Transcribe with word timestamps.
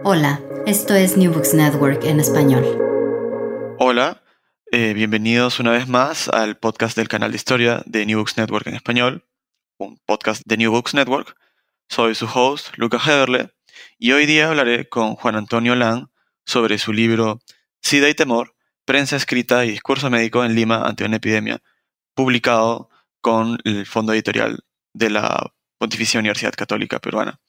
Hola, 0.00 0.40
esto 0.66 0.94
es 0.94 1.16
New 1.16 1.32
Books 1.32 1.54
Network 1.54 2.02
en 2.04 2.18
español. 2.18 2.64
Hola, 3.78 4.22
eh, 4.72 4.94
bienvenidos 4.94 5.60
una 5.60 5.70
vez 5.70 5.86
más 5.86 6.28
al 6.28 6.56
podcast 6.56 6.96
del 6.96 7.06
canal 7.06 7.30
de 7.30 7.36
historia 7.36 7.82
de 7.86 8.04
New 8.04 8.18
Books 8.18 8.36
Network 8.36 8.66
en 8.66 8.74
español, 8.74 9.24
un 9.78 10.00
podcast 10.04 10.42
de 10.44 10.56
New 10.56 10.72
Books 10.72 10.94
Network. 10.94 11.36
Soy 11.88 12.14
su 12.16 12.26
host, 12.26 12.76
Lucas 12.76 13.06
Heberle, 13.06 13.50
y 13.98 14.12
hoy 14.12 14.26
día 14.26 14.48
hablaré 14.48 14.88
con 14.88 15.14
Juan 15.14 15.36
Antonio 15.36 15.76
Lang 15.76 16.08
sobre 16.44 16.78
su 16.78 16.92
libro 16.92 17.38
SIDA 17.80 18.08
y 18.08 18.14
Temor, 18.14 18.56
Prensa 18.84 19.16
Escrita 19.16 19.64
y 19.64 19.70
Discurso 19.70 20.10
Médico 20.10 20.44
en 20.44 20.54
Lima 20.54 20.82
ante 20.84 21.04
una 21.04 21.18
epidemia, 21.18 21.62
publicado 22.14 22.90
con 23.20 23.58
el 23.64 23.86
fondo 23.86 24.12
editorial 24.12 24.64
de 24.92 25.10
la 25.10 25.52
Pontificia 25.78 26.18
Universidad 26.18 26.54
Católica 26.54 26.98
Peruana. 26.98 27.40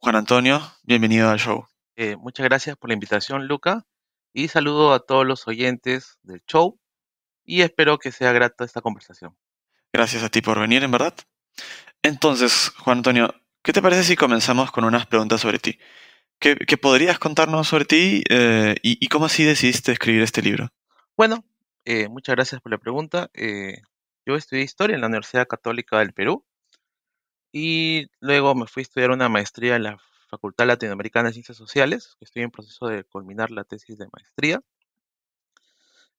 Juan 0.00 0.16
Antonio, 0.16 0.60
bienvenido 0.82 1.30
al 1.30 1.38
show. 1.38 1.66
Eh, 1.96 2.16
muchas 2.16 2.44
gracias 2.44 2.76
por 2.76 2.90
la 2.90 2.94
invitación, 2.94 3.46
Luca, 3.46 3.86
y 4.32 4.48
saludo 4.48 4.92
a 4.92 5.00
todos 5.00 5.24
los 5.24 5.46
oyentes 5.46 6.18
del 6.22 6.42
show 6.46 6.78
y 7.44 7.62
espero 7.62 7.98
que 7.98 8.10
sea 8.10 8.32
grata 8.32 8.64
esta 8.64 8.80
conversación. 8.80 9.36
Gracias 9.92 10.24
a 10.24 10.28
ti 10.28 10.40
por 10.40 10.58
venir, 10.58 10.82
en 10.82 10.90
verdad. 10.90 11.14
Entonces, 12.02 12.72
Juan 12.78 12.98
Antonio, 12.98 13.32
¿qué 13.62 13.72
te 13.72 13.80
parece 13.80 14.02
si 14.02 14.16
comenzamos 14.16 14.72
con 14.72 14.84
unas 14.84 15.06
preguntas 15.06 15.40
sobre 15.40 15.60
ti? 15.60 15.78
¿Qué, 16.40 16.76
podrías 16.76 17.18
contarnos 17.18 17.68
sobre 17.68 17.84
ti 17.84 18.22
eh, 18.28 18.74
y, 18.82 19.06
cómo 19.08 19.26
así 19.26 19.44
decidiste 19.44 19.92
escribir 19.92 20.22
este 20.22 20.42
libro? 20.42 20.68
Bueno, 21.16 21.44
eh, 21.84 22.08
muchas 22.08 22.34
gracias 22.34 22.60
por 22.60 22.72
la 22.72 22.78
pregunta. 22.78 23.30
yo 24.26 24.34
estudié 24.34 24.62
historia 24.62 24.94
en 24.94 25.00
la 25.00 25.06
Universidad 25.06 25.46
Católica 25.46 26.00
del 26.00 26.12
Perú 26.12 26.44
y 27.52 28.08
luego 28.18 28.54
me 28.56 28.66
fui 28.66 28.80
a 28.80 28.82
estudiar 28.82 29.12
una 29.12 29.28
maestría 29.28 29.76
en 29.76 29.84
la 29.84 29.96
Facultad 30.34 30.66
Latinoamericana 30.66 31.28
de 31.28 31.34
Ciencias 31.34 31.56
Sociales, 31.58 32.16
estoy 32.20 32.42
en 32.42 32.50
proceso 32.50 32.86
de 32.86 33.04
culminar 33.04 33.50
la 33.50 33.64
tesis 33.64 33.96
de 33.98 34.06
maestría. 34.12 34.60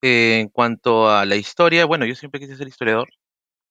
en 0.02 0.50
cuanto 0.50 1.10
a 1.10 1.26
la 1.26 1.36
historia, 1.36 1.86
bueno, 1.86 2.06
yo 2.06 2.16
siempre 2.16 2.40
quise 2.40 2.56
ser 2.56 2.68
historiador, 2.68 3.10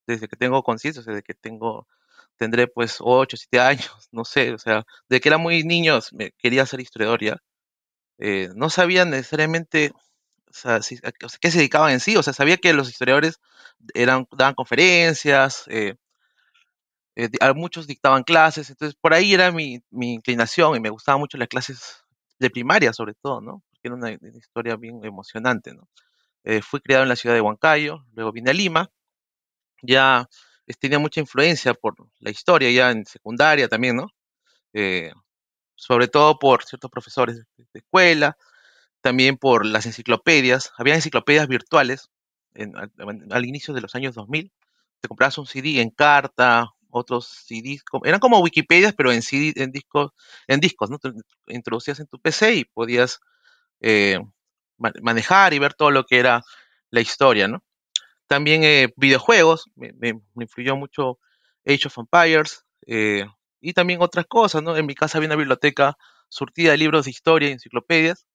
desde 0.06 0.28
que 0.28 0.36
tengo 0.36 0.62
conciencia, 0.62 1.03
desde 1.03 1.23
que 1.23 1.34
tengo, 1.34 1.89
tendré 2.36 2.67
pues 2.69 2.98
8, 3.01 3.36
7 3.36 3.61
años, 3.61 3.91
no 4.12 4.25
sé, 4.25 4.53
o 4.55 4.59
sea, 4.59 4.84
de 5.09 5.20
que 5.20 5.28
era 5.31 5.39
muy 5.39 5.64
niño 5.64 5.98
me 6.12 6.33
quería 6.33 6.67
ser 6.67 6.81
historiador 6.81 7.23
ya. 7.25 7.39
Eh, 8.19 8.51
no 8.56 8.70
sabía 8.70 9.05
necesariamente 9.05 9.92
o 10.55 10.55
sea, 10.55 10.81
qué 11.41 11.51
se 11.51 11.58
dedicaban 11.58 11.92
en 11.92 12.01
sí, 12.01 12.17
o 12.17 12.23
sea, 12.23 12.33
sabía 12.33 12.56
que 12.58 12.73
los 12.75 12.89
historiadores 12.89 13.41
eran, 13.95 14.27
daban 14.36 14.55
conferencias, 14.55 15.64
eh, 15.69 15.97
eh, 17.17 17.29
muchos 17.55 17.87
dictaban 17.87 18.25
clases, 18.25 18.70
entonces 18.70 18.97
por 19.01 19.15
ahí 19.15 19.34
era 19.34 19.53
mi, 19.53 19.81
inclinación 19.93 20.77
y 20.77 20.81
me 20.81 20.91
gustaban 20.91 21.20
mucho 21.20 21.39
las 21.39 21.48
clases 21.48 22.05
de 22.41 22.51
primaria 22.51 22.93
sobre 22.93 23.15
todo, 23.15 23.41
¿no? 23.41 23.62
Porque 23.70 23.89
era 23.89 23.95
una, 23.95 24.12
historia 24.37 24.77
bien 24.77 25.05
emocionante, 25.05 25.75
¿no? 25.75 25.89
Eh, 26.42 26.61
fui 26.61 26.81
criado 26.81 27.05
en 27.05 27.09
la 27.09 27.17
ciudad 27.17 27.37
de 27.37 27.41
Huancayo, 27.41 28.05
luego 28.15 28.33
vine 28.33 28.51
a 28.51 28.55
Lima, 28.55 28.91
ya 29.83 30.29
tenía 30.80 30.98
mucha 30.98 31.20
influencia 31.20 31.74
por 31.74 31.95
la 32.19 32.30
historia, 32.30 32.70
ya 32.70 32.91
en 32.91 33.07
secundaria 33.07 33.69
también, 33.69 33.97
¿no? 33.97 34.08
Eh, 34.73 35.13
sobre 35.77 36.08
todo 36.08 36.39
por 36.39 36.64
ciertos 36.64 36.91
profesores 36.91 37.36
de, 37.57 37.67
escuela, 37.74 38.36
también 39.03 39.36
por 39.36 39.67
las 39.67 39.86
enciclopedias, 39.86 40.73
había 40.79 40.95
enciclopedias 40.97 41.48
virtuales 41.48 42.11
al, 42.57 42.92
al, 43.30 43.45
inicio 43.45 43.74
de 43.74 43.80
los 43.83 43.95
años 43.95 44.14
2000, 44.14 44.53
te 45.01 45.08
comprabas 45.08 45.39
un 45.39 45.47
CD 45.47 45.80
en 45.80 45.91
carta 45.91 46.74
otros 46.94 47.27
CDs, 47.27 47.82
eran 48.05 48.20
como 48.20 48.40
Wikipedias, 48.40 48.94
pero 48.94 49.12
en 49.12 49.22
CD, 49.22 49.52
en 49.56 49.72
discos, 49.72 50.12
en 50.46 50.60
discos, 50.60 50.90
¿no? 50.90 50.98
introducías 51.48 52.00
en 52.00 52.06
tu 52.06 52.18
PC 52.20 52.55
y 52.55 52.64
podías 52.64 53.20
eh, 53.80 54.18
manejar 54.78 55.55
y 55.55 55.58
ver 55.58 55.74
todo 55.74 55.90
lo 55.90 56.05
que 56.05 56.18
era 56.18 56.42
la 56.90 57.00
historia, 57.00 57.48
¿no? 57.48 57.62
También 58.27 58.64
eh, 58.64 58.92
videojuegos, 58.96 59.66
me, 59.74 59.92
influyó 60.36 60.77
mucho 60.77 61.18
Age 61.66 61.88
of 61.88 61.98
Empires, 61.98 62.64
eh, 62.86 63.26
y 63.61 63.72
también 63.72 64.00
otras 64.02 64.26
cosas, 64.26 64.62
¿no? 64.62 64.76
En 64.76 64.86
mi 64.86 64.94
casa 64.94 65.18
había 65.18 65.28
una 65.28 65.36
biblioteca 65.36 65.96
surtida 66.28 66.72
de 66.72 66.78
libros 66.78 67.05
de 67.05 67.11
historia 67.11 67.48
y 67.48 67.52
enciclopedias, 67.52 68.26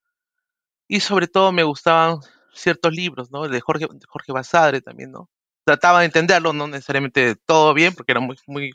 y 0.87 0.99
sobre 1.01 1.27
todo 1.27 1.51
me 1.51 1.63
gustaban 1.63 2.19
ciertos 2.53 2.93
libros, 2.93 3.31
¿no? 3.31 3.45
El 3.45 3.51
de 3.51 3.61
Jorge, 3.61 3.87
Jorge 4.07 4.31
Basadre 4.31 4.81
también, 4.81 5.11
¿no? 5.11 5.29
Trataba 5.69 6.00
de 6.00 6.06
entenderlo, 6.06 6.52
no 6.52 6.68
necesariamente 6.68 7.35
todo 7.35 7.75
bien, 7.75 7.94
porque 7.94 8.12
era 8.12 8.19
muy, 8.19 8.35
muy, 8.47 8.74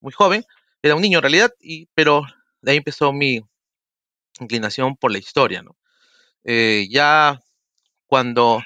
muy 0.00 0.12
joven, 0.12 0.44
era 0.82 0.94
un 0.94 1.00
niño 1.00 1.18
en 1.18 1.22
realidad, 1.22 1.50
y, 1.58 1.86
pero 1.94 2.22
de 2.60 2.72
ahí 2.72 2.76
empezó 2.76 3.14
mi 3.14 3.40
inclinación 4.40 4.94
por 4.94 5.10
la 5.10 5.16
historia, 5.16 5.62
¿no? 5.62 5.74
Eh, 6.44 6.86
ya 6.90 7.40
cuando, 8.06 8.62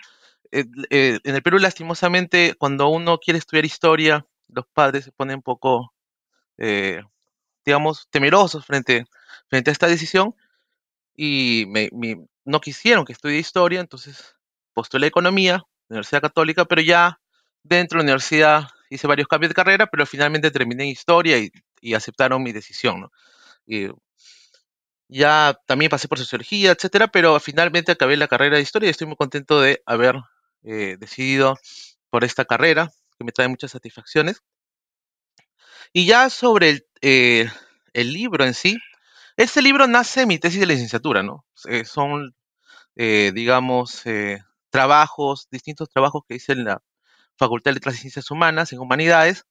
eh, 0.51 0.65
eh, 0.91 1.21
en 1.23 1.35
el 1.37 1.43
Perú 1.43 1.59
lastimosamente, 1.59 2.57
cuando 2.59 2.89
uno 2.89 3.19
quiere 3.19 3.39
estudiar 3.39 3.65
historia, 3.65 4.27
los 4.49 4.67
padres 4.67 5.05
se 5.05 5.13
ponen 5.13 5.37
un 5.37 5.43
poco, 5.43 5.95
digamos, 7.65 8.09
temerosos 8.11 8.67
frente, 8.67 9.05
frente 9.49 9.71
a 9.71 9.73
esta 9.73 9.87
decisión, 9.87 10.35
y 11.15 11.65
me, 11.69 11.91
no 12.45 12.61
quisieron 12.61 13.05
que 13.05 13.13
estudie 13.13 13.39
historia, 13.39 13.79
entonces 13.79 14.35
postulé 14.75 15.07
economía, 15.07 15.63
Universidad 15.89 16.23
Católica, 16.23 16.65
pero 16.65 16.83
ya 16.83 17.21
dentro 17.63 17.99
de 17.99 18.05
la 18.05 18.07
universidad 18.13 18.69
hice 18.91 19.07
varios 19.07 19.29
cambios 19.29 19.51
de 19.51 19.55
carrera, 19.55 19.87
pero 19.87 20.07
finalmente 20.07 20.51
terminé 20.51 20.85
en 20.85 20.91
historia 20.91 21.39
y, 21.39 21.51
aceptaron 21.95 22.43
mi 22.43 22.53
decisión, 22.53 23.01
¿no? 23.01 23.13
ya 25.09 25.59
también 25.67 25.91
pasé 25.91 26.07
por 26.07 26.19
sociología, 26.19 26.73
etcétera, 26.73 27.09
pero 27.09 27.41
finalmente 27.41 27.93
acabé 27.93 28.17
la 28.17 28.29
carrera 28.29 28.57
de 28.57 28.63
historia 28.63 28.89
y 28.89 28.91
estoy 28.91 29.07
muy 29.07 29.17
contento 29.17 29.61
de 29.61 29.83
haber 29.87 30.17
eh, 30.65 30.97
decidido 30.99 31.57
por 32.11 32.25
esta 32.25 32.45
carrera, 32.45 32.93
que 33.19 33.25
me 33.25 33.33
trae 33.33 33.49
muchas 33.49 33.71
satisfacciones. 33.71 34.43
Y 35.93 36.07
ya 36.07 36.29
sobre 36.31 36.71
el, 36.71 36.87
eh, 37.01 37.51
el 37.95 38.13
libro 38.13 38.45
en 38.45 38.55
sí, 38.55 38.77
este 39.37 39.63
libro 39.63 39.87
nace 39.87 40.21
de 40.21 40.27
mi 40.27 40.39
tesis 40.39 40.61
de 40.61 40.67
licenciatura, 40.67 41.23
¿no? 41.23 41.47
Eh, 41.69 41.85
son, 41.85 42.35
digamos, 42.97 44.03
trabajos, 44.71 45.49
distintos 45.51 45.89
trabajos 45.89 46.23
que 46.29 46.35
hice 46.35 46.53
en 46.53 46.65
la 46.65 46.83
Facultad 47.39 47.71
de 47.71 47.77
Letras 47.77 47.95
y 47.97 47.99
Ciencias 47.99 48.31
Humanas 48.31 48.73
en 48.73 48.81
Humanidades, 48.81 49.47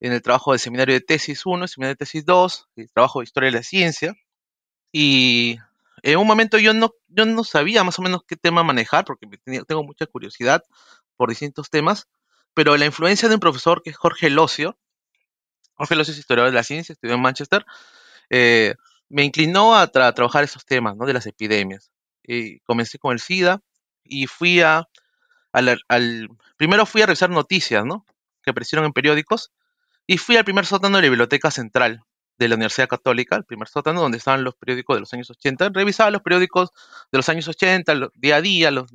en 0.00 0.12
el 0.12 0.22
trabajo 0.22 0.52
de 0.52 0.58
seminario 0.58 0.94
de 0.94 1.00
tesis 1.00 1.46
1, 1.46 1.66
seminario 1.68 1.94
de 1.94 1.98
tesis 1.98 2.24
2, 2.26 2.68
el 2.76 2.90
trabajo 2.92 3.20
de 3.20 3.24
Historia 3.24 3.50
de 3.50 3.56
la 3.56 3.62
Ciencia. 3.62 4.14
Y 4.92 5.58
en 6.02 6.18
un 6.18 6.26
momento 6.26 6.58
yo 6.58 6.74
no, 6.74 6.92
yo 7.08 7.24
no 7.24 7.44
sabía 7.44 7.82
más 7.84 7.98
o 7.98 8.02
menos 8.02 8.22
qué 8.26 8.36
tema 8.36 8.62
manejar, 8.62 9.04
porque 9.04 9.26
tengo 9.66 9.84
mucha 9.84 10.06
curiosidad 10.06 10.62
por 11.16 11.30
distintos 11.30 11.70
temas, 11.70 12.08
pero 12.54 12.76
la 12.76 12.86
influencia 12.86 13.28
de 13.28 13.34
un 13.34 13.40
profesor 13.40 13.82
que 13.82 13.90
es 13.90 13.96
Jorge 13.96 14.30
Locio, 14.30 14.78
Jorge 15.74 15.96
Locio 15.96 16.12
es 16.12 16.18
historiador 16.18 16.50
de 16.50 16.56
la 16.56 16.62
ciencia, 16.62 16.92
estudió 16.92 17.14
en 17.14 17.22
Manchester, 17.22 17.64
eh, 18.30 18.74
me 19.08 19.24
inclinó 19.24 19.74
a 19.76 19.86
trabajar 19.88 20.44
esos 20.44 20.64
temas, 20.64 20.96
¿no? 20.96 21.06
De 21.06 21.12
las 21.12 21.26
epidemias. 21.26 21.90
Y 22.22 22.60
comencé 22.60 22.98
con 22.98 23.12
el 23.12 23.20
SIDA 23.20 23.60
y 24.04 24.26
fui 24.26 24.60
a 24.60 24.88
al, 25.56 26.28
primero 26.56 26.86
fui 26.86 27.02
a 27.02 27.06
revisar 27.06 27.30
noticias, 27.30 27.84
¿no? 27.84 28.04
Que 28.42 28.50
aparecieron 28.50 28.84
en 28.84 28.92
periódicos 28.92 29.52
y 30.06 30.18
fui 30.18 30.36
al 30.36 30.44
primer 30.44 30.66
sótano 30.66 30.96
de 30.96 31.02
la 31.02 31.08
Biblioteca 31.08 31.50
Central 31.50 32.04
de 32.38 32.48
la 32.48 32.56
Universidad 32.56 32.88
Católica, 32.88 33.36
el 33.36 33.44
primer 33.44 33.68
sótano 33.68 34.02
donde 34.02 34.18
estaban 34.18 34.44
los 34.44 34.54
periódicos 34.54 34.96
de 34.96 35.00
los 35.00 35.12
años 35.14 35.30
80. 35.30 35.70
Revisaba 35.70 36.10
los 36.10 36.22
periódicos 36.22 36.70
de 37.10 37.18
los 37.18 37.28
años 37.28 37.48
80, 37.48 38.10
día 38.14 38.36
a 38.36 38.40
día, 38.42 38.70
los, 38.70 38.90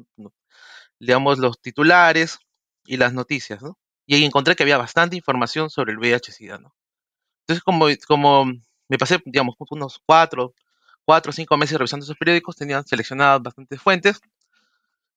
digamos, 1.00 1.40
los 1.40 1.60
titulares 1.60 2.40
y 2.86 2.98
las 2.98 3.14
noticias, 3.14 3.62
¿no? 3.64 3.78
Y 4.06 4.16
ahí 4.16 4.26
encontré 4.26 4.56
que 4.56 4.64
había 4.64 4.78
bastante 4.78 5.16
información 5.16 5.70
sobre 5.70 5.94
el 5.94 5.98
VIH-Sida, 5.98 6.60
¿no? 6.60 6.76
Entonces, 7.42 7.64
como, 7.64 7.88
como 8.08 8.46
me 8.88 8.98
pasé, 8.98 9.20
digamos, 9.26 9.56
unos 9.72 10.00
cuatro, 10.06 10.54
cuatro 11.04 11.32
o 11.32 11.34
cinco 11.34 11.58
meses 11.58 11.78
revisando 11.78 12.04
esos 12.04 12.18
periódicos, 12.18 12.56
tenía 12.56 12.84
seleccionadas 12.84 13.42
bastantes 13.42 13.82
fuentes 13.82 14.22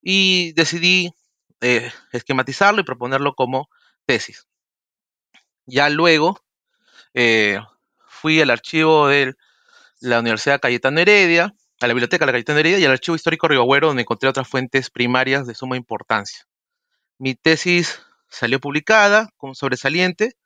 y 0.01 0.53
decidí 0.53 1.13
eh, 1.65 1.91
esquematizarlo 2.13 2.83
y 2.83 2.85
proponerlo 2.85 3.35
como 3.35 3.71
tesis. 4.05 4.47
Ya 5.65 5.89
luego 5.89 6.39
eh, 7.15 7.59
fui 8.07 8.39
al 8.43 8.51
archivo 8.51 9.09
de 9.09 9.35
la 10.01 10.21
Universidad 10.21 10.61
Cayetano 10.61 11.01
Heredia 11.01 11.55
a 11.81 11.87
la 11.87 11.95
biblioteca, 11.95 12.25
a 12.25 12.27
la 12.27 12.33
Cayetana 12.33 12.61
Heredia 12.61 12.79
y 12.81 12.85
al 12.85 12.93
Archivo 12.93 13.15
Histórico 13.15 13.49
Río 13.49 13.63
Agüero, 13.63 13.89
donde 13.89 14.03
encontré 14.03 14.29
otras 14.29 14.47
fuentes 14.47 14.91
primarias 14.91 15.47
de 15.47 15.55
suma 15.55 15.79
importancia. 15.79 16.47
Mi 17.19 17.35
tesis 17.35 18.03
salió 18.29 18.61
publicada 18.61 19.31
con 19.39 19.55
sobresaliente 19.55 20.37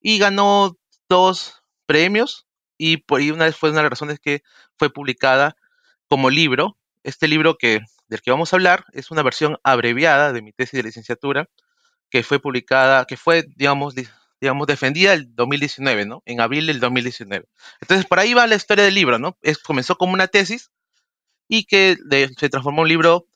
y 0.00 0.18
ganó 0.18 0.76
dos 1.08 1.64
premios 1.86 2.46
y 2.78 2.98
por 2.98 3.18
ahí 3.18 3.32
una 3.32 3.50
fue 3.50 3.70
una 3.70 3.78
de 3.78 3.84
las 3.84 3.90
razones 3.90 4.20
que 4.20 4.42
fue 4.78 4.92
publicada 4.92 5.56
como 6.08 6.30
libro. 6.30 6.78
Este 7.02 7.26
libro 7.26 7.56
que 7.58 7.80
del 8.12 8.20
que 8.20 8.30
vamos 8.30 8.52
a 8.52 8.56
hablar 8.56 8.84
es 8.92 9.10
una 9.10 9.22
versión 9.22 9.56
abreviada 9.64 10.34
de 10.34 10.42
mi 10.42 10.52
tesis 10.52 10.76
de 10.76 10.82
licenciatura 10.82 11.48
que 12.10 12.22
fue 12.22 12.38
publicada, 12.38 13.06
que 13.06 13.16
fue, 13.16 13.46
digamos, 13.56 13.94
digamos, 14.38 14.66
defendida 14.66 15.14
el 15.14 15.34
2019, 15.34 16.04
¿no? 16.04 16.22
En 16.26 16.42
abril 16.42 16.66
del 16.66 16.78
2019. 16.78 17.46
Entonces, 17.80 18.04
por 18.04 18.18
ahí 18.18 18.34
va 18.34 18.46
la 18.46 18.56
historia 18.56 18.84
del 18.84 18.94
libro, 18.94 19.18
¿no? 19.18 19.38
Es, 19.40 19.58
comenzó 19.58 19.96
como 19.96 20.12
una 20.12 20.28
tesis 20.28 20.70
y 21.48 21.64
que 21.64 21.96
se 22.36 22.50
transformó 22.50 22.80
en 22.80 22.82
un 22.82 22.88
libro, 22.88 23.26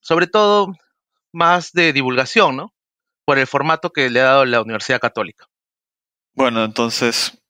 sobre 0.00 0.26
todo, 0.26 0.72
más 1.30 1.72
de 1.72 1.92
divulgación, 1.92 2.56
¿no? 2.56 2.72
Por 3.26 3.38
el 3.38 3.46
formato 3.46 3.90
que 3.90 4.08
le 4.08 4.20
ha 4.20 4.24
dado 4.24 4.46
la 4.46 4.62
Universidad 4.62 5.00
Católica. 5.00 5.46
Bueno, 6.32 6.64
entonces, 6.64 7.42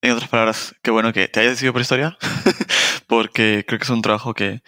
en 0.00 0.12
otras 0.12 0.30
palabras, 0.30 0.74
qué 0.82 0.90
bueno 0.90 1.12
que 1.12 1.28
te 1.28 1.40
hayas 1.40 1.52
decidido 1.52 1.74
por 1.74 1.82
historia, 1.82 2.16
porque 3.06 3.66
creo 3.68 3.78
que 3.78 3.84
es 3.84 3.90
un 3.90 4.00
trabajo 4.00 4.32
que 4.32 4.62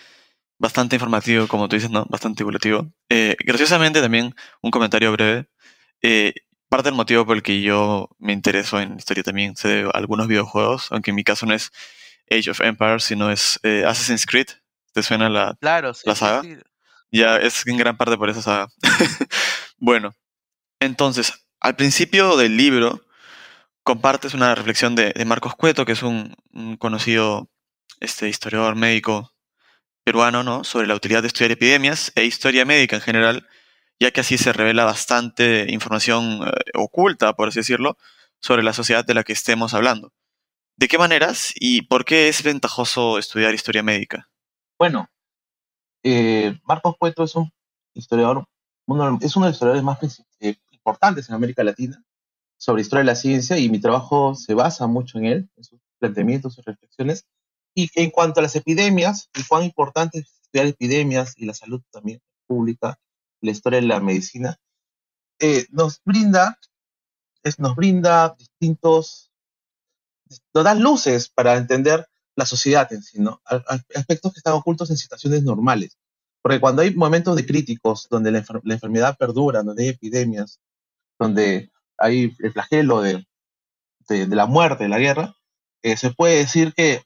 bastante 0.58 0.96
informativo, 0.96 1.48
como 1.48 1.68
tú 1.68 1.76
dices, 1.76 1.90
¿no? 1.90 2.04
Bastante 2.06 2.38
divulgativo. 2.38 2.92
Eh, 3.08 3.36
graciosamente 3.44 4.00
también 4.00 4.34
un 4.62 4.70
comentario 4.70 5.12
breve. 5.12 5.48
Eh, 6.02 6.34
parte 6.68 6.88
del 6.88 6.96
motivo 6.96 7.26
por 7.26 7.36
el 7.36 7.42
que 7.42 7.62
yo 7.62 8.10
me 8.18 8.32
intereso 8.32 8.80
en 8.80 8.96
historia 8.96 9.22
también 9.22 9.56
se 9.56 9.68
debe 9.68 9.88
a 9.88 9.98
algunos 9.98 10.28
videojuegos, 10.28 10.88
aunque 10.90 11.10
en 11.10 11.16
mi 11.16 11.24
caso 11.24 11.46
no 11.46 11.54
es 11.54 11.70
Age 12.30 12.50
of 12.50 12.60
Empires, 12.60 13.04
sino 13.04 13.30
es 13.30 13.60
eh, 13.62 13.84
Assassin's 13.86 14.26
Creed. 14.26 14.48
¿Te 14.92 15.02
suena 15.02 15.28
la, 15.28 15.56
la 15.60 16.14
saga? 16.14 16.42
Ya 17.10 17.36
es 17.36 17.66
en 17.66 17.76
gran 17.76 17.96
parte 17.96 18.16
por 18.16 18.30
esa 18.30 18.42
saga. 18.42 18.68
bueno, 19.78 20.14
entonces, 20.80 21.46
al 21.60 21.76
principio 21.76 22.36
del 22.36 22.56
libro 22.56 23.04
compartes 23.82 24.34
una 24.34 24.54
reflexión 24.54 24.94
de, 24.94 25.12
Marcos 25.26 25.54
Cueto, 25.54 25.84
que 25.84 25.92
es 25.92 26.02
un, 26.02 26.34
conocido 26.78 27.50
este, 28.00 28.28
historiador 28.28 28.76
médico 28.76 29.33
peruano, 30.04 30.42
¿no? 30.42 30.64
Sobre 30.64 30.86
la 30.86 30.94
utilidad 30.94 31.22
de 31.22 31.28
estudiar 31.28 31.50
epidemias 31.50 32.12
e 32.14 32.24
historia 32.24 32.64
médica 32.64 32.96
en 32.96 33.02
general, 33.02 33.48
ya 33.98 34.10
que 34.10 34.20
así 34.20 34.38
se 34.38 34.52
revela 34.52 34.84
bastante 34.84 35.66
información 35.70 36.42
eh, 36.46 36.50
oculta, 36.74 37.32
por 37.34 37.48
así 37.48 37.60
decirlo, 37.60 37.96
sobre 38.40 38.62
la 38.62 38.72
sociedad 38.72 39.04
de 39.04 39.14
la 39.14 39.24
que 39.24 39.32
estemos 39.32 39.74
hablando. 39.74 40.12
¿De 40.76 40.88
qué 40.88 40.98
maneras 40.98 41.52
y 41.54 41.82
por 41.82 42.04
qué 42.04 42.28
es 42.28 42.42
ventajoso 42.42 43.18
estudiar 43.18 43.54
historia 43.54 43.82
médica? 43.82 44.28
Bueno, 44.78 45.08
eh, 46.02 46.58
Marcos 46.64 46.96
Cueto 46.98 47.24
es 47.24 47.34
un 47.36 47.50
historiador, 47.94 48.46
es 49.20 49.36
uno 49.36 49.46
de 49.46 49.50
los 49.50 49.54
historiadores 49.54 49.82
más 49.82 49.98
eh, 50.40 50.56
importantes 50.72 51.28
en 51.28 51.34
América 51.34 51.64
Latina 51.64 52.04
sobre 52.58 52.82
historia 52.82 53.00
de 53.00 53.06
la 53.06 53.14
ciencia 53.14 53.58
y 53.58 53.68
mi 53.68 53.80
trabajo 53.80 54.34
se 54.34 54.54
basa 54.54 54.86
mucho 54.86 55.18
en 55.18 55.26
él, 55.26 55.50
en 55.56 55.64
sus 55.64 55.80
planteamientos, 55.98 56.54
sus 56.54 56.64
reflexiones. 56.64 57.26
Y 57.74 57.90
en 57.94 58.10
cuanto 58.10 58.40
a 58.40 58.42
las 58.42 58.56
epidemias, 58.56 59.28
y 59.34 59.44
cuán 59.44 59.64
importante 59.64 60.20
es 60.20 60.32
estudiar 60.42 60.66
epidemias 60.66 61.34
y 61.36 61.46
la 61.46 61.54
salud 61.54 61.82
también 61.90 62.20
pública, 62.46 62.98
la 63.40 63.50
historia 63.50 63.80
de 63.80 63.86
la 63.86 64.00
medicina, 64.00 64.58
eh, 65.40 65.66
nos 65.70 66.00
brinda, 66.04 66.58
es, 67.42 67.58
nos 67.58 67.74
brinda 67.74 68.34
distintos, 68.38 69.32
nos 70.54 70.64
da 70.64 70.74
luces 70.74 71.28
para 71.28 71.56
entender 71.56 72.06
la 72.36 72.46
sociedad 72.46 72.92
en 72.92 73.02
sí, 73.02 73.20
¿no? 73.20 73.40
Aspectos 73.94 74.32
que 74.32 74.38
están 74.38 74.54
ocultos 74.54 74.90
en 74.90 74.96
situaciones 74.96 75.42
normales. 75.42 75.98
Porque 76.42 76.60
cuando 76.60 76.82
hay 76.82 76.94
momentos 76.94 77.36
de 77.36 77.46
críticos 77.46 78.06
donde 78.10 78.30
la, 78.30 78.44
la 78.64 78.74
enfermedad 78.74 79.16
perdura, 79.16 79.62
donde 79.62 79.84
hay 79.84 79.88
epidemias, 79.90 80.60
donde 81.18 81.70
hay 81.96 82.34
el 82.38 82.52
flagelo 82.52 83.00
de, 83.00 83.26
de, 84.08 84.26
la 84.26 84.46
muerte, 84.46 84.84
de 84.84 84.90
la 84.90 84.98
guerra, 84.98 85.36
eh, 85.82 85.96
se 85.96 86.10
puede 86.12 86.38
decir 86.38 86.74
que 86.74 87.02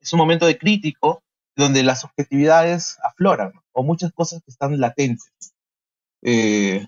es 0.00 0.12
un 0.12 0.18
momento 0.18 0.46
de 0.46 0.58
crítico 0.58 1.22
donde 1.56 1.82
las 1.82 2.00
subjetividades 2.00 2.98
afloran, 3.02 3.52
o 3.72 3.82
muchas 3.82 4.12
cosas 4.12 4.42
que 4.44 4.50
están 4.50 4.80
latentes. 4.80 5.54
Eh, 6.22 6.86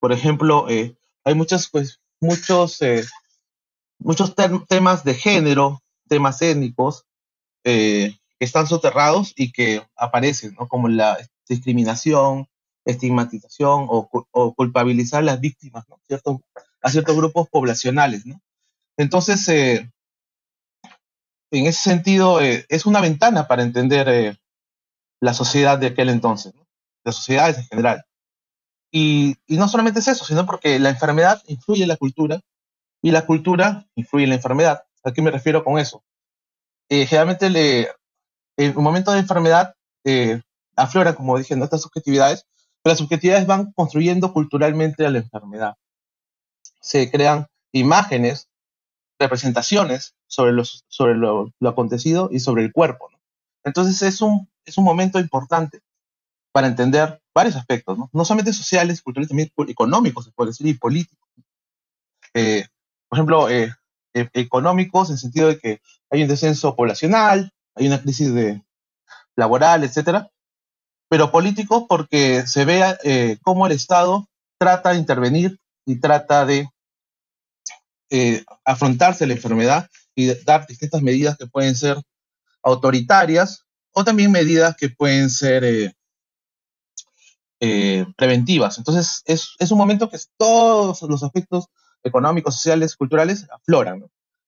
por 0.00 0.12
ejemplo, 0.12 0.68
eh, 0.68 0.96
hay 1.24 1.34
muchos, 1.34 1.68
pues, 1.68 2.00
muchos, 2.20 2.80
muchos 3.98 4.34
temas 4.68 5.04
de 5.04 5.14
género, 5.14 5.80
temas 6.08 6.42
étnicos, 6.42 7.04
que 8.40 8.46
están 8.46 8.66
soterrados 8.66 9.32
y 9.36 9.52
que 9.52 9.86
aparecen, 9.94 10.56
¿no? 10.58 10.66
como 10.66 10.88
la 10.88 11.18
discriminación, 11.46 12.48
estigmatización 12.86 13.86
o, 13.88 14.54
culpabilizar 14.54 15.20
a 15.20 15.24
las 15.26 15.40
víctimas, 15.40 15.86
¿no? 15.88 16.00
Cierto, 16.06 16.42
a 16.80 16.90
ciertos 16.90 17.16
grupos 17.16 17.48
poblacionales. 17.50 18.24
¿no? 18.24 18.40
Entonces, 18.96 19.46
eh, 19.48 19.90
en 21.50 21.66
ese 21.66 21.82
sentido, 21.82 22.40
eh, 22.40 22.64
es 22.68 22.86
una 22.86 23.00
ventana 23.00 23.46
para 23.46 23.62
entender 23.62 24.08
eh, 24.08 24.36
la 25.20 25.34
sociedad 25.34 25.78
de 25.78 25.88
aquel 25.88 26.08
entonces, 26.08 26.54
¿no? 26.54 26.66
las 27.04 27.16
sociedades 27.16 27.58
en 27.58 27.64
general. 27.64 28.04
Y, 28.92 29.36
no 29.48 29.68
solamente 29.68 30.00
es 30.00 30.08
eso, 30.08 30.24
sino 30.24 30.46
porque 30.46 30.78
la 30.78 30.90
enfermedad 30.90 31.42
influye 31.46 31.82
en 31.82 31.88
la 31.88 31.96
cultura 31.96 32.40
y 33.02 33.10
la 33.10 33.26
cultura 33.26 33.86
influye 33.94 34.24
en 34.24 34.30
la 34.30 34.36
enfermedad. 34.36 34.84
¿A 35.04 35.12
qué 35.12 35.22
me 35.22 35.30
refiero 35.30 35.64
con 35.64 35.78
eso? 35.78 36.02
generalmente, 36.88 37.50
le, 37.50 37.88
en 38.56 38.76
un 38.76 38.82
momento 38.82 39.12
de 39.12 39.20
enfermedad, 39.20 39.76
afloran, 40.74 41.14
como 41.14 41.38
dije, 41.38 41.54
nuestras 41.54 41.82
subjetividades, 41.82 42.46
las 42.82 42.98
subjetividades 42.98 43.46
van 43.46 43.72
construyendo 43.72 44.32
culturalmente 44.32 45.06
a 45.06 45.10
la 45.10 45.18
enfermedad. 45.18 45.74
Se 46.80 47.10
crean 47.10 47.46
imágenes, 47.72 48.49
representaciones 49.20 50.14
sobre, 50.26 50.52
lo, 50.52 51.52
acontecido 51.64 52.30
y 52.32 52.40
sobre 52.40 52.64
el 52.64 52.72
cuerpo. 52.72 53.10
Entonces 53.62 54.02
es 54.02 54.20
un, 54.20 54.48
momento 54.78 55.20
importante 55.20 55.82
para 56.52 56.66
entender 56.66 57.20
varios 57.34 57.54
aspectos, 57.54 57.98
no, 57.98 58.08
no 58.12 58.24
solamente 58.24 58.52
sociales, 58.52 59.02
culturales, 59.02 59.28
también 59.28 59.52
económicos, 59.68 60.24
se 60.24 60.32
puede 60.32 60.50
decir, 60.50 60.66
y 60.66 60.74
políticos. 60.74 61.28
Eh, 62.34 62.66
por 63.08 63.18
ejemplo, 63.18 63.48
eh, 63.48 63.72
e, 64.14 64.28
económicos 64.32 65.08
en 65.08 65.14
el 65.14 65.18
sentido 65.18 65.48
de 65.48 65.58
que 65.58 65.80
hay 66.10 66.22
un 66.22 66.28
descenso 66.28 66.74
poblacional, 66.74 67.52
hay 67.74 67.86
una 67.86 68.00
crisis 68.00 68.32
de, 68.34 68.62
laboral, 69.36 69.84
etcétera, 69.84 70.30
pero 71.08 71.30
políticos 71.30 71.84
porque 71.88 72.46
se 72.46 72.64
vea 72.64 72.96
eh, 73.04 73.36
cómo 73.42 73.66
el 73.66 73.72
Estado 73.72 74.26
trata 74.58 74.90
de 74.90 74.98
intervenir 74.98 75.58
y 75.84 76.00
trata 76.00 76.46
de 76.46 76.68
eh, 78.10 78.44
afrontarse 78.64 79.26
la 79.26 79.34
enfermedad 79.34 79.88
y 80.14 80.32
dar 80.44 80.66
distintas 80.66 81.02
medidas 81.02 81.36
que 81.38 81.46
pueden 81.46 81.74
ser 81.74 81.96
autoritarias 82.62 83.64
o 83.92 84.04
también 84.04 84.30
medidas 84.30 84.76
que 84.76 84.90
pueden 84.90 85.30
ser 85.30 85.94
eh, 87.60 88.06
preventivas. 88.16 88.78
Entonces, 88.78 89.22
es, 89.26 89.54
es, 89.58 89.70
un 89.70 89.78
momento 89.78 90.10
que 90.10 90.18
todos 90.36 91.02
los 91.02 91.22
aspectos 91.22 91.66
económicos, 92.02 92.54
sociales, 92.54 92.96
culturales 92.96 93.46
afloran. 93.50 94.04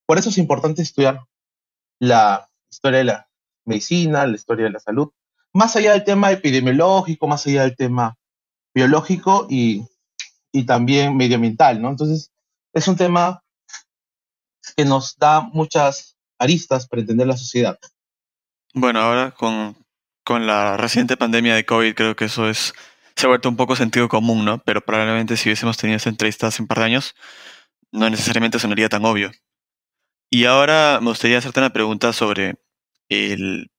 Por 0.06 0.18
eso 0.18 0.30
es 0.30 0.38
importante 0.38 0.82
estudiar 0.82 1.20
la 1.98 2.48
historia 2.70 2.98
de 2.98 3.04
la 3.04 3.28
medicina, 3.64 4.26
la 4.26 4.34
historia 4.34 4.64
de 4.64 4.72
la 4.72 4.80
salud, 4.80 5.10
más 5.52 5.76
allá 5.76 5.92
del 5.92 6.04
tema 6.04 6.32
epidemiológico, 6.32 7.28
más 7.28 7.46
allá 7.46 7.62
del 7.62 7.76
tema 7.76 8.16
biológico 8.74 9.46
y, 9.48 9.86
también 10.66 11.16
medioambiental, 11.16 11.80
¿no? 11.80 11.88
Entonces, 11.88 12.30
es 12.74 12.88
un 12.88 12.96
tema 12.96 13.42
que 14.76 14.84
nos 14.84 15.16
da 15.16 15.40
muchas 15.40 16.16
aristas 16.38 16.86
para 16.86 17.00
entender 17.00 17.26
la 17.26 17.36
sociedad. 17.36 17.78
Bueno, 18.74 19.00
ahora 19.00 19.32
con, 19.32 19.76
con 20.24 20.46
la 20.46 20.76
reciente 20.76 21.16
pandemia 21.16 21.54
de 21.54 21.66
COVID, 21.66 21.94
creo 21.94 22.16
que 22.16 22.26
eso 22.26 22.48
es 22.48 22.74
se 23.16 23.26
ha 23.26 23.28
vuelto 23.28 23.48
un 23.48 23.56
poco 23.56 23.76
sentido 23.76 24.08
común, 24.08 24.44
¿no? 24.44 24.62
Pero 24.64 24.80
probablemente 24.80 25.36
si 25.36 25.48
hubiésemos 25.48 25.76
tenido 25.76 25.98
esta 25.98 26.08
entrevista 26.08 26.46
hace 26.46 26.62
un 26.62 26.68
par 26.68 26.78
de 26.78 26.84
años, 26.84 27.14
no 27.90 28.08
necesariamente 28.08 28.58
sonaría 28.58 28.88
tan 28.88 29.04
obvio. 29.04 29.30
Y 30.30 30.46
ahora 30.46 30.98
me 31.02 31.10
gustaría 31.10 31.38
hacerte 31.38 31.60
una 31.60 31.72
pregunta 31.72 32.12
sobre 32.12 32.56
el 33.08 33.70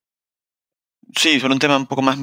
Sí, 1.16 1.38
sobre 1.38 1.52
un 1.54 1.58
tema 1.58 1.76
un 1.76 1.86
poco 1.86 2.02
más 2.02 2.18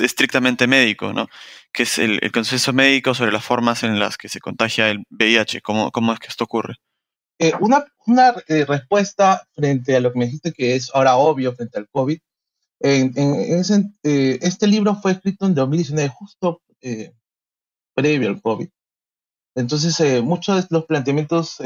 estrictamente 0.00 0.66
médico, 0.66 1.12
¿no? 1.12 1.28
Que 1.72 1.84
es 1.84 1.98
el, 1.98 2.20
consenso 2.32 2.72
médico 2.72 3.14
sobre 3.14 3.32
las 3.32 3.44
formas 3.44 3.82
en 3.82 3.98
las 3.98 4.16
que 4.18 4.28
se 4.28 4.40
contagia 4.40 4.90
el 4.90 5.04
VIH. 5.10 5.60
¿Cómo, 5.62 5.90
cómo 5.90 6.12
es 6.12 6.18
que 6.18 6.28
esto 6.28 6.44
ocurre? 6.44 6.76
Eh, 7.38 7.52
una 7.60 7.86
una 8.06 8.34
eh, 8.48 8.64
respuesta 8.64 9.46
frente 9.52 9.94
a 9.94 10.00
lo 10.00 10.12
que 10.12 10.18
me 10.18 10.24
dijiste 10.24 10.52
que 10.52 10.74
es 10.74 10.90
ahora 10.94 11.16
obvio 11.16 11.54
frente 11.54 11.78
al 11.78 11.88
COVID. 11.88 12.18
En, 12.80 13.12
eh, 13.16 14.38
este 14.40 14.66
libro 14.66 14.96
fue 14.96 15.12
escrito 15.12 15.46
en 15.46 15.54
2019, 15.54 16.08
justo 16.08 16.62
previo 17.94 18.28
al 18.28 18.40
COVID. 18.40 18.68
Entonces, 19.56 20.22
muchos 20.22 20.56
de 20.56 20.66
los 20.70 20.86
planteamientos, 20.86 21.58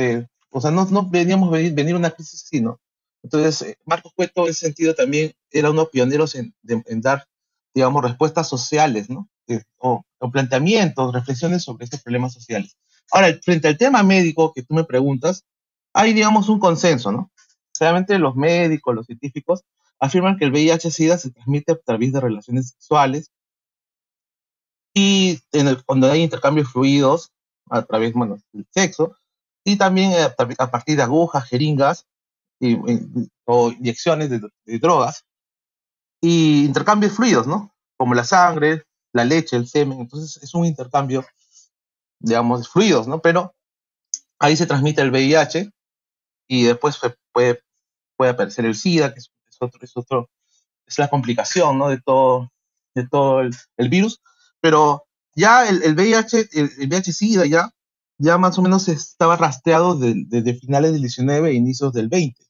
o 0.51 0.61
sea, 0.61 0.71
no, 0.71 0.85
no 0.87 1.09
veníamos 1.09 1.51
venir, 1.51 1.75
venir 1.75 1.95
una 1.95 2.11
crisis, 2.11 2.45
sino 2.49 2.81
Entonces, 3.23 3.63
eh, 3.63 3.79
Marcos 3.85 4.13
Cueto 4.17 4.45
en 4.45 4.51
ese 4.51 4.67
sentido 4.67 4.95
también 4.95 5.33
era 5.51 5.71
uno 5.71 5.83
de 5.83 5.91
pioneros 5.91 6.35
en, 6.35 6.55
dar, 7.03 7.27
digamos, 7.75 8.03
respuestas 8.03 8.49
sociales, 8.49 9.11
¿no? 9.11 9.29
O 9.79 10.05
planteamientos, 10.33 11.13
reflexiones 11.13 11.63
sobre 11.63 11.85
estos 11.85 12.03
problemas 12.03 12.33
sociales. 12.33 12.77
Ahora, 13.11 13.29
frente 13.43 13.69
al 13.69 13.77
tema 13.77 14.03
médico 14.03 14.53
que 14.55 14.63
tú 14.63 14.75
me 14.75 14.85
preguntas, 14.85 15.45
hay, 15.95 16.13
digamos, 16.13 16.49
un 16.49 16.59
consenso, 16.59 17.13
¿no? 17.13 17.31
Realmente 17.79 18.19
los 18.19 18.37
médicos, 18.37 18.95
los 18.95 19.07
científicos, 19.07 19.63
afirman 19.99 20.37
que 20.39 20.45
el 20.47 20.53
VIH-Sida 20.53 21.19
se 21.19 21.31
transmite 21.31 21.73
a 21.73 21.77
través 21.77 22.13
de 22.13 22.21
relaciones 22.21 22.71
sexuales 22.71 23.31
y 24.95 25.41
en 25.53 25.69
el- 25.69 25.85
cuando 25.85 26.11
hay 26.11 26.23
intercambios 26.23 26.71
fluidos 26.71 27.31
a 27.71 27.83
través, 27.83 28.13
bueno, 28.13 28.39
del 28.53 28.67
sexo, 28.71 29.17
y 29.65 29.77
también 29.77 30.13
a, 30.13 30.35
tra- 30.37 30.55
a 30.59 30.71
partir 30.71 30.97
de 30.97 31.03
agujas, 31.03 31.45
jeringas 31.49 32.07
y, 32.61 32.73
y- 32.75 33.31
o 33.45 33.71
inyecciones 33.73 34.31
de, 34.31 34.41
de 34.67 34.79
drogas 34.79 35.25
y 36.21 36.65
intercambios 36.67 37.13
fluidos, 37.15 37.47
¿no? 37.47 37.75
Como 37.97 38.15
la 38.15 38.25
sangre, 38.25 38.85
la 39.13 39.25
leche, 39.25 39.57
el 39.57 39.67
semen. 39.69 40.01
Entonces 40.01 40.43
es 40.43 40.55
un 40.55 40.65
intercambio, 40.67 41.25
digamos, 42.21 42.69
fluidos, 42.69 43.09
¿no? 43.09 43.21
Pero 43.21 43.55
ahí 44.39 44.57
se 44.57 44.67
transmite 44.67 45.03
el 45.03 45.11
VIH 45.11 45.71
y 46.53 46.65
después 46.65 46.99
puede, 47.33 47.63
puede 48.15 48.31
aparecer 48.33 48.67
el 48.67 48.75
SIDA, 48.75 49.15
que 49.15 49.21
es, 49.21 49.31
otro, 49.59 49.81
es 49.83 49.97
otro, 49.97 50.31
es 50.87 50.99
la 50.99 51.09
complicación, 51.09 51.79
¿no? 51.79 51.89
De 51.89 51.99
todo, 51.99 52.51
de 52.95 53.09
todo 53.09 53.41
el, 53.41 53.89
virus. 53.89 54.21
Pero 54.61 55.05
ya 55.35 55.67
el, 55.67 55.83
el 55.83 55.95
VIH, 55.95 56.51
el, 56.53 56.71
el 56.79 56.89
VIH-Sida 56.91 57.47
ya, 57.47 57.71
ya 58.19 58.37
más 58.37 58.59
o 58.59 58.63
menos 58.63 58.89
estaba 58.89 59.37
rastreado 59.39 59.95
de- 59.99 60.25
desde 60.27 60.53
finales 60.61 60.93
del 60.93 61.01
19 61.01 61.49
e 61.51 61.55
inicios 61.55 61.95
del 61.95 62.09
20. 62.11 62.45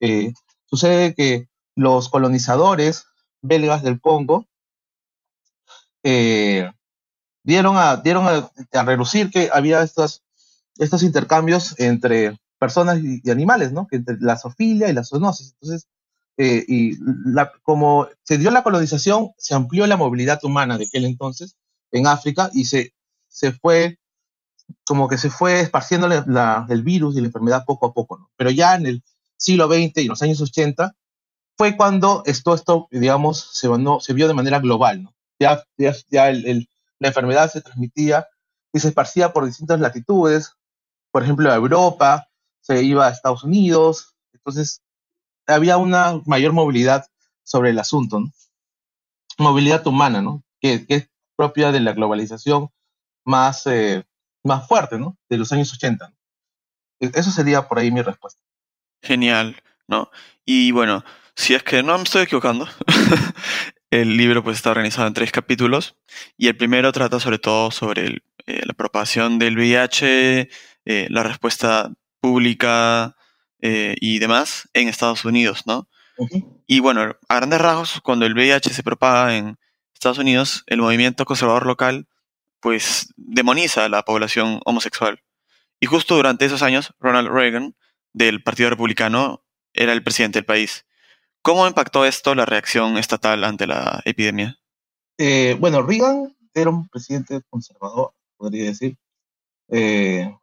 Eh, 0.00 0.34
sucede 0.66 1.14
que 1.14 1.48
los 1.74 2.10
colonizadores 2.10 3.06
belgas 3.40 3.82
del 3.82 4.02
Congo 4.02 4.44
eh, 6.02 6.70
dieron, 7.42 7.78
a, 7.78 7.96
dieron 7.96 8.26
a, 8.28 8.50
a 8.78 8.82
relucir 8.84 9.30
que 9.30 9.48
había 9.50 9.80
estos, 9.82 10.22
estos 10.76 11.02
intercambios 11.02 11.74
entre 11.80 12.36
personas 12.58 12.98
y, 13.02 13.20
y 13.22 13.30
animales, 13.30 13.72
¿no? 13.72 13.86
Que 13.86 13.96
entre 13.96 14.16
la 14.20 14.36
zoofilia 14.36 14.88
y 14.88 14.92
la 14.92 15.04
zoonosis. 15.04 15.52
Entonces, 15.54 15.88
eh, 16.38 16.64
y 16.68 16.96
la, 17.30 17.50
como 17.62 18.08
se 18.22 18.38
dio 18.38 18.50
la 18.50 18.62
colonización, 18.62 19.30
se 19.38 19.54
amplió 19.54 19.86
la 19.86 19.96
movilidad 19.96 20.38
humana 20.44 20.76
de 20.78 20.84
aquel 20.84 21.04
entonces 21.06 21.56
en 21.92 22.06
África 22.06 22.50
y 22.52 22.64
se, 22.66 22.92
se 23.28 23.52
fue, 23.52 23.98
como 24.86 25.08
que 25.08 25.18
se 25.18 25.30
fue 25.30 25.60
esparciendo 25.60 26.08
la- 26.08 26.24
la- 26.26 26.66
el 26.68 26.82
virus 26.82 27.16
y 27.16 27.20
la 27.20 27.26
enfermedad 27.28 27.64
poco 27.66 27.86
a 27.86 27.92
poco, 27.94 28.18
¿no? 28.18 28.30
Pero 28.36 28.50
ya 28.50 28.74
en 28.74 28.86
el 28.86 29.02
siglo 29.36 29.68
XX 29.68 30.02
y 30.02 30.08
los 30.08 30.22
años 30.22 30.40
80 30.40 30.94
fue 31.58 31.76
cuando 31.76 32.22
esto, 32.26 32.54
esto 32.54 32.88
digamos, 32.90 33.50
se, 33.54 33.68
no, 33.68 34.00
se 34.00 34.12
vio 34.12 34.28
de 34.28 34.34
manera 34.34 34.60
global, 34.60 35.02
¿no? 35.04 35.14
Ya, 35.40 35.62
ya, 35.78 35.94
ya 36.10 36.28
el- 36.30 36.46
el- 36.46 36.68
la 36.98 37.08
enfermedad 37.08 37.50
se 37.50 37.60
transmitía 37.62 38.26
y 38.72 38.80
se 38.80 38.88
esparcía 38.88 39.32
por 39.32 39.46
distintas 39.46 39.80
latitudes, 39.80 40.52
por 41.12 41.22
ejemplo, 41.22 41.50
a 41.50 41.56
Europa, 41.56 42.28
se 42.66 42.82
iba 42.82 43.06
a 43.06 43.10
Estados 43.10 43.44
Unidos, 43.44 44.16
entonces 44.32 44.82
había 45.46 45.76
una 45.76 46.20
mayor 46.26 46.52
movilidad 46.52 47.06
sobre 47.44 47.70
el 47.70 47.78
asunto, 47.78 48.18
¿no? 48.18 48.32
Movilidad 49.38 49.86
humana, 49.86 50.20
¿no? 50.20 50.42
Que, 50.60 50.84
es 50.88 51.08
propia 51.36 51.70
de 51.70 51.78
la 51.78 51.92
globalización 51.92 52.70
más, 53.24 53.66
eh, 53.66 54.04
más 54.42 54.66
fuerte, 54.66 54.98
¿no? 54.98 55.16
De 55.28 55.36
los 55.36 55.52
años 55.52 55.72
80. 55.72 56.08
¿no? 56.08 56.16
E- 56.98 57.12
Eso 57.14 57.30
sería 57.30 57.68
por 57.68 57.78
ahí 57.78 57.92
mi 57.92 58.02
respuesta. 58.02 58.42
Genial, 59.00 59.62
¿no? 59.86 60.10
Y 60.44 60.72
bueno, 60.72 61.04
si 61.36 61.54
es 61.54 61.62
que 61.62 61.84
no 61.84 61.96
me 61.96 62.04
estoy 62.04 62.22
equivocando, 62.22 62.66
el 63.90 64.16
libro 64.16 64.42
pues 64.42 64.56
está 64.56 64.70
organizado 64.70 65.06
en 65.06 65.14
tres 65.14 65.30
capítulos 65.30 65.94
y 66.36 66.48
el 66.48 66.56
primero 66.56 66.90
trata 66.90 67.20
sobre 67.20 67.38
todo 67.38 67.70
sobre 67.70 68.22
eh, 68.46 68.62
la 68.64 68.74
propagación 68.74 69.38
del 69.38 69.56
VIH, 69.56 70.48
eh, 70.86 71.06
la 71.10 71.22
respuesta 71.22 71.92
pública 72.26 73.14
eh, 73.60 73.94
y 74.00 74.18
demás 74.18 74.68
en 74.74 74.88
Estados 74.88 75.24
Unidos, 75.24 75.62
¿no? 75.64 75.88
Ujú. 76.18 76.62
Y 76.66 76.80
bueno, 76.80 77.14
a 77.28 77.36
grandes 77.36 77.60
rasgos, 77.60 78.00
cuando 78.02 78.26
el 78.26 78.34
VIH 78.34 78.70
se 78.70 78.82
propaga 78.82 79.36
en 79.36 79.56
Estados 79.94 80.18
Unidos, 80.18 80.64
el 80.66 80.80
movimiento 80.80 81.24
conservador 81.24 81.66
local 81.66 82.08
pues 82.58 83.12
demoniza 83.16 83.84
a 83.84 83.88
la 83.88 84.02
población 84.04 84.60
homosexual. 84.64 85.22
Y 85.78 85.86
justo 85.86 86.16
durante 86.16 86.46
esos 86.46 86.62
años, 86.62 86.94
Ronald 86.98 87.28
Reagan, 87.28 87.76
del 88.12 88.42
Partido 88.42 88.70
Republicano, 88.70 89.44
era 89.72 89.92
el 89.92 90.02
presidente 90.02 90.40
del 90.40 90.46
país. 90.46 90.84
¿Cómo 91.42 91.64
impactó 91.68 92.04
esto 92.06 92.34
la 92.34 92.44
reacción 92.44 92.98
estatal 92.98 93.44
ante 93.44 93.68
la 93.68 94.02
epidemia? 94.04 94.58
Eh, 95.16 95.56
bueno, 95.60 95.80
Reagan 95.82 96.34
era 96.54 96.70
un 96.70 96.88
presidente 96.88 97.40
conservador, 97.48 98.14
podría 98.36 98.64
decir. 98.64 98.96
Eh, 99.68 100.34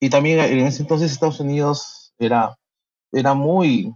y 0.00 0.08
también 0.08 0.40
en 0.40 0.66
ese 0.66 0.82
entonces 0.82 1.12
Estados 1.12 1.40
Unidos 1.40 2.14
era, 2.18 2.56
era 3.12 3.34
muy... 3.34 3.94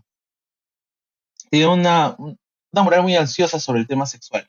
tenía 1.50 1.70
una, 1.70 2.14
una 2.18 2.82
moral 2.82 3.02
muy 3.02 3.16
ansiosa 3.16 3.58
sobre 3.58 3.80
el 3.80 3.86
tema 3.86 4.04
sexual. 4.04 4.46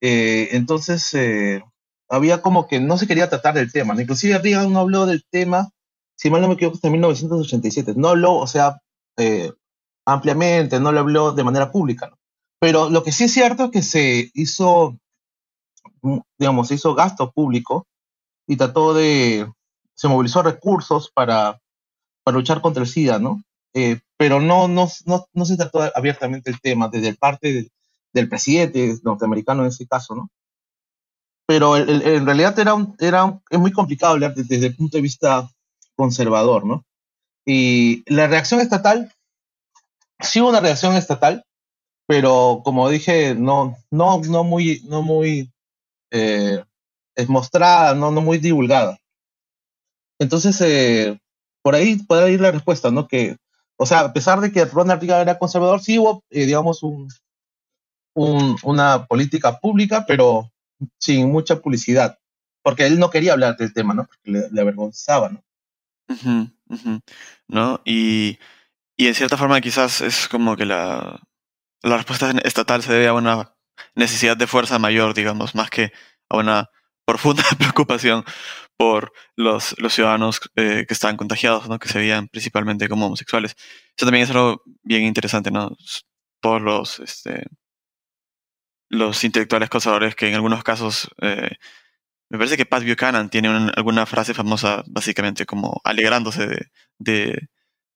Eh, 0.00 0.50
entonces, 0.52 1.12
eh, 1.14 1.62
había 2.08 2.40
como 2.40 2.68
que 2.68 2.80
no 2.80 2.96
se 2.96 3.06
quería 3.06 3.28
tratar 3.28 3.54
del 3.54 3.72
tema. 3.72 4.00
Inclusive 4.00 4.38
Reagan 4.38 4.72
no 4.72 4.80
habló 4.80 5.06
del 5.06 5.24
tema, 5.28 5.70
si 6.16 6.30
mal 6.30 6.40
no 6.40 6.48
me 6.48 6.54
equivoco, 6.54 6.76
hasta 6.76 6.90
1987. 6.90 7.94
No 7.96 8.08
habló, 8.08 8.34
o 8.36 8.46
sea, 8.46 8.80
eh, 9.16 9.52
ampliamente, 10.06 10.80
no 10.80 10.92
lo 10.92 11.00
habló 11.00 11.32
de 11.32 11.44
manera 11.44 11.72
pública. 11.72 12.08
¿no? 12.08 12.16
Pero 12.60 12.90
lo 12.90 13.02
que 13.02 13.12
sí 13.12 13.24
es 13.24 13.32
cierto 13.32 13.64
es 13.64 13.70
que 13.70 13.82
se 13.82 14.30
hizo, 14.34 14.98
digamos, 16.38 16.68
se 16.68 16.74
hizo 16.74 16.94
gasto 16.94 17.32
público 17.32 17.86
y 18.46 18.56
trató 18.56 18.94
de, 18.94 19.50
se 19.98 20.06
movilizó 20.08 20.42
recursos 20.42 21.10
para, 21.12 21.60
para 22.24 22.36
luchar 22.36 22.60
contra 22.60 22.82
el 22.84 22.88
SIDA, 22.88 23.18
¿no? 23.18 23.42
Eh, 23.74 23.98
pero 24.16 24.40
no, 24.40 24.68
no, 24.68 24.88
no, 25.06 25.26
no 25.32 25.44
se 25.44 25.56
trató 25.56 25.80
abiertamente 25.94 26.50
el 26.50 26.60
tema 26.60 26.88
desde 26.88 27.14
parte 27.14 27.52
del, 27.52 27.70
del 28.14 28.28
presidente 28.28 28.96
norteamericano 29.02 29.62
en 29.62 29.68
ese 29.68 29.86
caso, 29.88 30.14
¿no? 30.14 30.30
Pero 31.48 31.76
el- 31.76 31.88
el- 31.88 32.02
en 32.02 32.26
realidad 32.26 32.56
era, 32.58 32.74
un, 32.74 32.94
era 33.00 33.24
un- 33.24 33.42
es 33.50 33.58
muy 33.58 33.72
complicado 33.72 34.12
hablar 34.12 34.34
de- 34.34 34.44
desde 34.44 34.66
el 34.66 34.76
punto 34.76 34.96
de 34.98 35.02
vista 35.02 35.48
conservador, 35.96 36.64
¿no? 36.64 36.84
Y 37.44 38.04
la 38.12 38.26
reacción 38.28 38.60
estatal, 38.60 39.12
sí 40.20 40.40
hubo 40.40 40.50
una 40.50 40.60
reacción 40.60 40.94
estatal, 40.94 41.44
pero 42.06 42.60
como 42.64 42.88
dije, 42.88 43.34
no, 43.34 43.76
no, 43.90 44.20
no 44.22 44.44
muy, 44.44 44.82
no 44.88 45.02
muy 45.02 45.50
eh, 46.12 46.62
es 47.16 47.28
mostrada, 47.28 47.94
no, 47.94 48.10
no 48.10 48.20
muy 48.20 48.38
divulgada. 48.38 48.98
Entonces, 50.18 50.60
eh, 50.60 51.20
por 51.62 51.74
ahí 51.74 51.96
puede 51.96 52.32
ir 52.32 52.40
la 52.40 52.50
respuesta, 52.50 52.90
¿no? 52.90 53.06
Que, 53.08 53.36
o 53.76 53.86
sea, 53.86 54.00
a 54.00 54.12
pesar 54.12 54.40
de 54.40 54.50
que 54.52 54.64
Ronald 54.64 55.00
Reagan 55.00 55.22
era 55.22 55.38
conservador, 55.38 55.80
sí 55.80 55.98
hubo, 55.98 56.24
eh, 56.30 56.46
digamos, 56.46 56.82
un, 56.82 57.08
un- 58.14 58.56
una 58.62 59.06
política 59.06 59.58
pública, 59.60 60.04
pero 60.06 60.50
sin 60.98 61.30
mucha 61.30 61.60
publicidad, 61.60 62.18
porque 62.62 62.86
él 62.86 62.98
no 62.98 63.10
quería 63.10 63.32
hablar 63.32 63.56
del 63.56 63.72
tema, 63.72 63.94
¿no? 63.94 64.06
Porque 64.06 64.48
le, 64.52 64.60
avergonzaba, 64.60 65.28
¿no? 65.30 65.42
¿No? 67.48 67.80
Y, 67.84 68.38
y 68.96 69.06
en 69.08 69.14
cierta 69.14 69.36
forma 69.36 69.60
quizás 69.60 70.00
es 70.00 70.28
como 70.28 70.56
que 70.56 70.64
la, 70.66 71.20
la 71.82 71.96
respuesta 71.96 72.30
estatal 72.44 72.82
se 72.82 72.92
debe 72.92 73.08
a 73.08 73.14
una 73.14 73.54
necesidad 73.94 74.36
de 74.36 74.46
fuerza 74.46 74.78
mayor, 74.78 75.14
digamos, 75.14 75.54
más 75.54 75.70
que 75.70 75.92
a 76.28 76.36
una 76.36 76.70
profunda 77.08 77.42
preocupación 77.58 78.24
por 78.76 79.12
los, 79.36 79.74
los 79.78 79.92
ciudadanos 79.94 80.40
eh, 80.56 80.84
que 80.86 80.94
estaban 80.94 81.16
contagiados, 81.16 81.68
¿no? 81.68 81.78
Que 81.78 81.88
se 81.88 81.98
veían 81.98 82.28
principalmente 82.28 82.88
como 82.88 83.06
homosexuales. 83.06 83.56
Eso 83.96 84.06
también 84.06 84.24
es 84.24 84.30
algo 84.30 84.62
bien 84.84 85.02
interesante, 85.04 85.50
¿no? 85.50 85.76
Todos 86.40 86.60
los, 86.62 87.00
este, 87.00 87.46
los 88.90 89.24
intelectuales 89.24 89.68
conservadores 89.70 90.14
que 90.14 90.28
en 90.28 90.34
algunos 90.34 90.62
casos, 90.64 91.08
eh, 91.20 91.50
me 92.30 92.38
parece 92.38 92.56
que 92.56 92.66
Pat 92.66 92.84
Buchanan 92.84 93.30
tiene 93.30 93.48
un- 93.50 93.72
alguna 93.74 94.06
frase 94.06 94.34
famosa 94.34 94.82
básicamente 94.86 95.46
como 95.46 95.80
alegrándose 95.84 96.46
de, 96.46 96.66
de, 96.98 97.48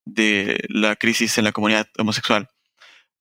de 0.07 0.65
la 0.69 0.97
crisis 0.97 1.37
en 1.39 1.45
la 1.45 1.53
comunidad 1.53 1.87
homosexual. 1.99 2.49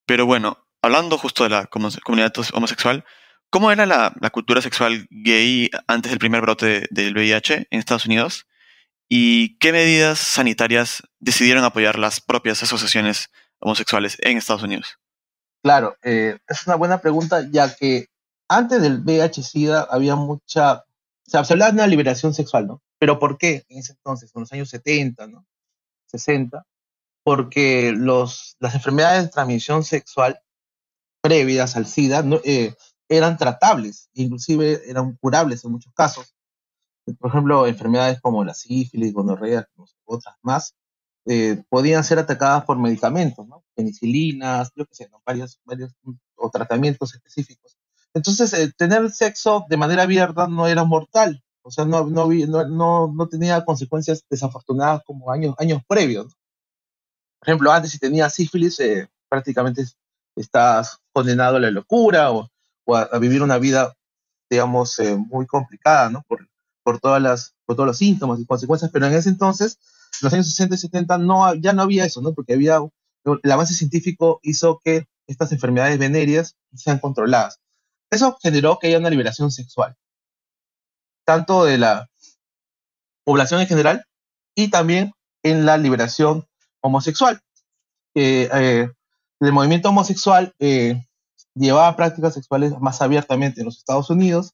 Pero 0.06 0.26
bueno, 0.26 0.68
hablando 0.82 1.18
justo 1.18 1.44
de 1.44 1.50
la 1.52 1.70
comu- 1.70 2.02
comunidad 2.02 2.34
homosexual, 2.54 3.06
¿cómo 3.52 3.72
era 3.72 3.86
la, 3.86 4.14
la 4.20 4.30
cultura 4.32 4.62
sexual 4.62 5.06
gay 5.12 5.70
antes 5.86 6.10
del 6.12 6.18
primer 6.20 6.42
brote 6.42 6.66
de- 6.66 6.88
del 6.90 7.14
VIH 7.16 7.68
en 7.70 7.80
Estados 7.80 8.08
Unidos? 8.08 8.48
¿Y 9.08 9.58
qué 9.60 9.72
medidas 9.72 10.18
sanitarias 10.20 11.04
decidieron 11.20 11.64
apoyar 11.64 12.00
las 12.00 12.20
propias 12.22 12.64
asociaciones 12.64 13.30
homosexuales 13.60 14.18
en 14.22 14.38
Estados 14.38 14.64
Unidos? 14.64 14.98
Claro, 15.64 15.96
eh, 16.02 16.40
es 16.48 16.66
una 16.66 16.76
buena 16.76 17.02
pregunta, 17.02 17.46
ya 17.52 17.76
que 17.76 18.08
antes 18.50 18.82
del 18.82 19.02
VIH-Sida 19.04 19.88
había 19.92 20.16
mucha, 20.16 20.78
o 20.78 21.30
sea, 21.30 21.44
se 21.44 21.54
hablaba 21.54 21.72
de 21.72 21.76
una 21.76 21.88
liberación 21.88 22.34
sexual, 22.34 22.66
¿no? 22.68 22.82
Pero 22.98 23.20
¿por 23.20 23.38
qué 23.38 23.64
en 23.70 23.80
ese 23.80 23.92
entonces, 23.94 24.32
en 24.34 24.42
los 24.42 24.52
años 24.54 24.70
70, 24.70 25.28
¿no? 25.28 25.46
60, 26.08 26.66
porque 27.24 27.94
los, 27.96 28.56
las 28.60 28.74
enfermedades 28.76 29.24
de 29.24 29.30
transmisión 29.30 29.84
sexual 29.84 30.40
previas 31.22 31.76
al 31.76 31.86
SIDA 31.86 32.24
no, 32.24 32.40
eh, 32.44 32.74
eran 33.12 33.38
tratables, 33.38 34.10
inclusive 34.14 34.90
eran 34.90 35.18
curables 35.18 35.66
en 35.66 35.72
muchos 35.72 35.94
casos. 35.94 36.34
Por 37.20 37.30
ejemplo, 37.30 37.68
enfermedades 37.68 38.22
como 38.22 38.46
la 38.46 38.54
sífilis, 38.54 39.12
gonorrea, 39.14 39.68
otras 40.06 40.36
más, 40.42 40.76
eh, 41.26 41.62
podían 41.68 42.06
ser 42.06 42.20
atacadas 42.20 42.64
por 42.64 42.80
medicamentos, 42.80 43.46
¿no? 43.46 43.66
penicilinas, 43.76 44.72
yo 44.76 44.86
qué 44.86 44.96
sé, 44.96 45.10
varios, 45.26 45.60
varios 45.66 45.92
o 46.36 46.50
tratamientos 46.50 47.14
específicos. 47.14 47.78
Entonces, 48.14 48.54
eh, 48.54 48.72
tener 48.78 49.12
sexo 49.12 49.66
de 49.70 49.78
manera 49.78 50.04
abierta 50.04 50.48
no 50.48 50.66
era 50.68 50.86
mortal, 50.86 51.44
o 51.64 51.70
sea, 51.70 51.84
no, 51.84 52.06
no, 52.08 52.30
no, 52.70 53.14
no 53.14 53.28
tenía 53.28 53.66
consecuencias 53.66 54.24
desafortunadas 54.30 55.04
como 55.06 55.32
años, 55.32 55.54
años 55.58 55.82
previos. 55.86 56.34
Por 57.40 57.50
ejemplo, 57.50 57.72
antes 57.74 57.92
si 57.92 58.00
tenías 58.00 58.34
sífilis, 58.34 58.80
eh, 58.80 59.10
prácticamente 59.28 59.84
estás 60.36 61.00
condenado 61.12 61.58
a 61.58 61.60
la 61.60 61.72
locura 61.72 62.32
o, 62.32 62.50
a, 62.96 63.18
vivir 63.20 63.42
una 63.42 63.58
vida, 63.58 63.94
digamos, 64.50 65.00
muy 65.30 65.46
complicada, 65.46 66.10
¿no? 66.10 66.24
Por, 66.28 66.48
por, 66.84 67.00
todas 67.00 67.22
las, 67.22 67.56
por 67.66 67.76
todos 67.76 67.88
los 67.88 67.98
síntomas 67.98 68.40
y 68.40 68.46
consecuencias, 68.46 68.92
pero 68.92 69.08
en 69.08 69.14
ese 69.14 69.30
entonces 69.30 69.80
los 70.22 70.34
años 70.34 70.48
60 70.50 70.76
y 70.76 70.78
70 70.78 71.18
no, 71.20 71.54
ya 71.56 71.74
no 71.74 71.82
había 71.84 72.06
eso, 72.06 72.22
¿no? 72.22 72.34
Porque 72.34 72.54
había, 72.54 72.80
el 73.24 73.52
avance 73.52 73.74
científico 73.74 74.40
hizo 74.44 74.82
que 74.84 75.06
estas 75.28 75.52
enfermedades 75.52 75.98
venéreas 75.98 76.56
sean 76.76 77.00
controladas. 77.00 77.60
Eso 78.10 78.38
generó 78.42 78.78
que 78.78 78.88
haya 78.88 79.00
una 79.00 79.10
liberación 79.10 79.52
sexual, 79.52 79.96
tanto 81.26 81.64
de 81.64 81.78
la 81.78 82.10
población 83.24 83.62
en 83.62 83.68
general 83.68 84.06
y 84.56 84.70
también 84.70 85.14
en 85.44 85.66
la 85.66 85.78
liberación 85.78 86.46
homosexual. 86.82 87.42
Eh, 88.16 88.90
el 89.40 89.52
movimiento 89.54 89.90
homosexual 89.90 90.54
eh, 90.60 91.02
llevaba 91.56 91.96
prácticas 91.96 92.34
sexuales 92.34 92.74
más 92.80 93.02
abiertamente 93.02 93.62
en 93.62 93.66
los 93.66 93.78
Estados 93.78 94.10
Unidos. 94.10 94.54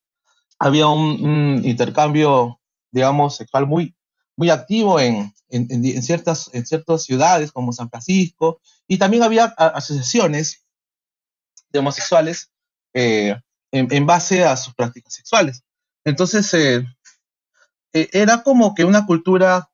Había 0.59 0.87
un 0.87 1.61
intercambio, 1.63 2.59
digamos, 2.91 3.35
sexual 3.35 3.67
muy 3.67 3.97
muy 4.37 4.51
activo 4.51 4.99
en, 4.99 5.33
en, 5.49 6.03
ciertas, 6.03 6.49
en 6.53 6.65
ciertas 6.65 7.03
ciudades 7.03 7.51
como 7.51 7.73
San 7.73 7.89
Francisco, 7.89 8.61
y 8.87 8.97
también 8.97 9.23
había 9.23 9.45
asociaciones 9.45 10.63
de 11.71 11.79
homosexuales 11.79 12.51
eh, 12.93 13.35
en, 13.71 14.05
base 14.05 14.45
a 14.45 14.55
sus 14.55 14.73
prácticas 14.75 15.13
sexuales. 15.13 15.63
Entonces, 16.05 16.53
eh, 16.53 16.85
eh, 17.93 18.09
era 18.13 18.43
como 18.43 18.73
que 18.75 18.85
una 18.85 19.05
cultura 19.05 19.69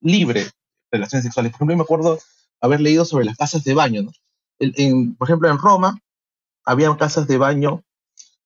libre 0.00 0.44
de 0.44 0.50
relaciones 0.92 1.24
sexuales. 1.24 1.52
Por 1.52 1.58
ejemplo, 1.58 1.76
me 1.76 1.82
acuerdo 1.82 2.18
haber 2.60 2.80
leído 2.80 3.04
sobre 3.04 3.24
las 3.24 3.36
casas 3.36 3.64
de 3.64 3.74
baño. 3.74 4.04
por 5.18 5.28
ejemplo, 5.28 5.50
en 5.50 5.58
Roma 5.58 5.98
había 6.66 6.94
casas 6.96 7.26
de 7.26 7.38
baño 7.38 7.84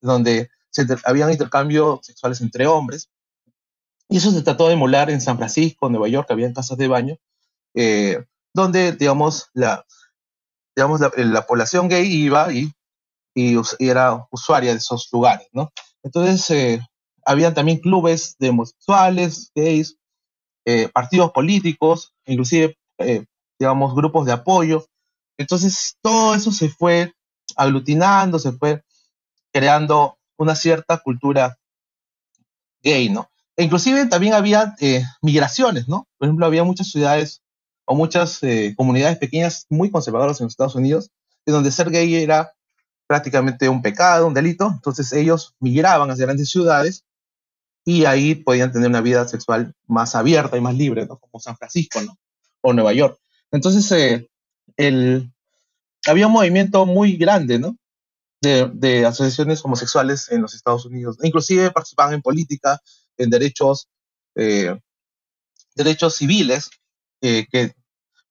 donde 0.00 0.50
se 0.71 0.87
habían 1.05 1.33
intercambios 1.33 2.00
sexuales 2.07 2.41
entre 2.41 2.67
hombres, 2.67 3.11
y 4.09 4.19
eso 4.19 4.31
se 4.33 4.43
trató 4.43 4.67
de 4.67 4.75
emular 4.75 5.09
en 5.11 5.21
San 5.21 5.37
Francisco, 5.37 5.89
Nueva 5.89 6.09
York, 6.09 6.29
había 6.31 6.53
casas 6.53 6.77
de 6.77 6.89
baño, 6.89 7.17
eh, 7.75 8.25
donde, 8.53 8.93
digamos, 8.93 9.49
la, 9.55 9.85
digamos 10.75 11.00
la, 11.00 11.47
población 11.47 11.89
gay 11.89 12.07
iba 12.12 12.53
y, 12.53 12.73
y, 13.35 13.57
era 13.79 14.27
usuaria 14.31 14.73
de 14.73 14.79
esos 14.79 15.09
lugares, 15.12 15.49
¿no? 15.53 15.73
Entonces, 16.03 16.50
eh, 16.50 16.81
habían 17.25 17.55
también 17.55 17.79
clubes 17.79 18.35
de 18.39 18.49
homosexuales, 18.49 19.53
gays, 19.55 19.97
eh, 20.65 20.89
partidos 20.89 21.31
políticos, 21.31 22.12
inclusive, 22.27 22.77
digamos, 23.59 23.95
grupos 23.95 24.27
de 24.27 24.33
apoyo. 24.33 24.87
Entonces, 25.39 25.97
todo 26.03 26.35
eso 26.35 26.50
se 26.50 26.69
fue 26.69 27.15
aglutinando, 27.61 28.38
se 28.38 28.52
fue 28.52 28.83
creando 29.52 30.19
una 30.38 30.55
cierta 30.55 30.99
cultura 30.99 31.58
gay, 32.82 33.11
¿no? 33.11 33.30
E 33.56 33.65
inclusive 33.65 34.06
también 34.06 34.32
había 34.32 34.75
eh, 34.80 35.04
migraciones, 35.21 35.87
¿no? 35.87 36.08
Por 36.17 36.26
ejemplo, 36.26 36.47
había 36.47 36.65
muchas 36.65 36.89
ciudades 36.89 37.43
o 37.85 37.95
muchas 37.95 38.43
eh, 38.43 38.73
comunidades 38.76 39.19
pequeñas 39.19 39.67
muy 39.69 39.91
conservadoras 39.91 40.41
en 40.41 40.47
los 40.47 40.52
Estados 40.52 40.75
Unidos, 40.75 41.11
en 41.45 41.52
donde 41.52 41.71
ser 41.71 41.91
gay 41.91 42.15
era 42.15 42.52
prácticamente 43.06 43.69
un 43.69 43.82
pecado, 43.82 44.26
un 44.26 44.35
delito. 44.35 44.71
Entonces 44.73 45.13
ellos 45.13 45.54
migraban 45.61 46.11
hacia 46.11 46.25
grandes 46.25 46.49
ciudades 46.49 47.04
y 47.85 48.06
ahí 48.06 48.37
podían 48.37 48.73
tener 48.73 48.89
una 48.89 49.02
vida 49.02 49.28
sexual 49.28 49.75
más 49.87 50.15
abierta 50.15 50.56
y 50.56 50.61
más 50.63 50.75
libre, 50.75 51.04
¿no? 51.04 51.19
Como 51.19 51.41
San 51.41 51.56
Francisco, 51.58 52.00
¿no? 52.00 52.17
O 52.63 52.73
Nueva 52.73 52.95
York. 52.95 53.19
Entonces, 53.50 53.91
eh, 53.93 54.30
el, 54.76 55.30
había 56.06 56.26
un 56.26 56.32
movimiento 56.32 56.86
muy 56.86 57.17
grande, 57.17 57.58
¿no? 57.58 57.76
De, 58.41 59.04
asociaciones 59.04 59.63
homosexuales 59.65 60.30
en 60.30 60.41
los 60.41 60.54
Estados 60.54 60.86
Unidos. 60.86 61.19
Inclusive 61.23 61.71
participaban 61.71 62.15
en 62.15 62.23
política, 62.23 62.80
en 63.19 63.28
derechos, 63.28 63.89
eh, 64.34 64.78
derechos 65.75 66.17
civiles, 66.17 66.71
eh, 67.21 67.47
que, 67.50 67.75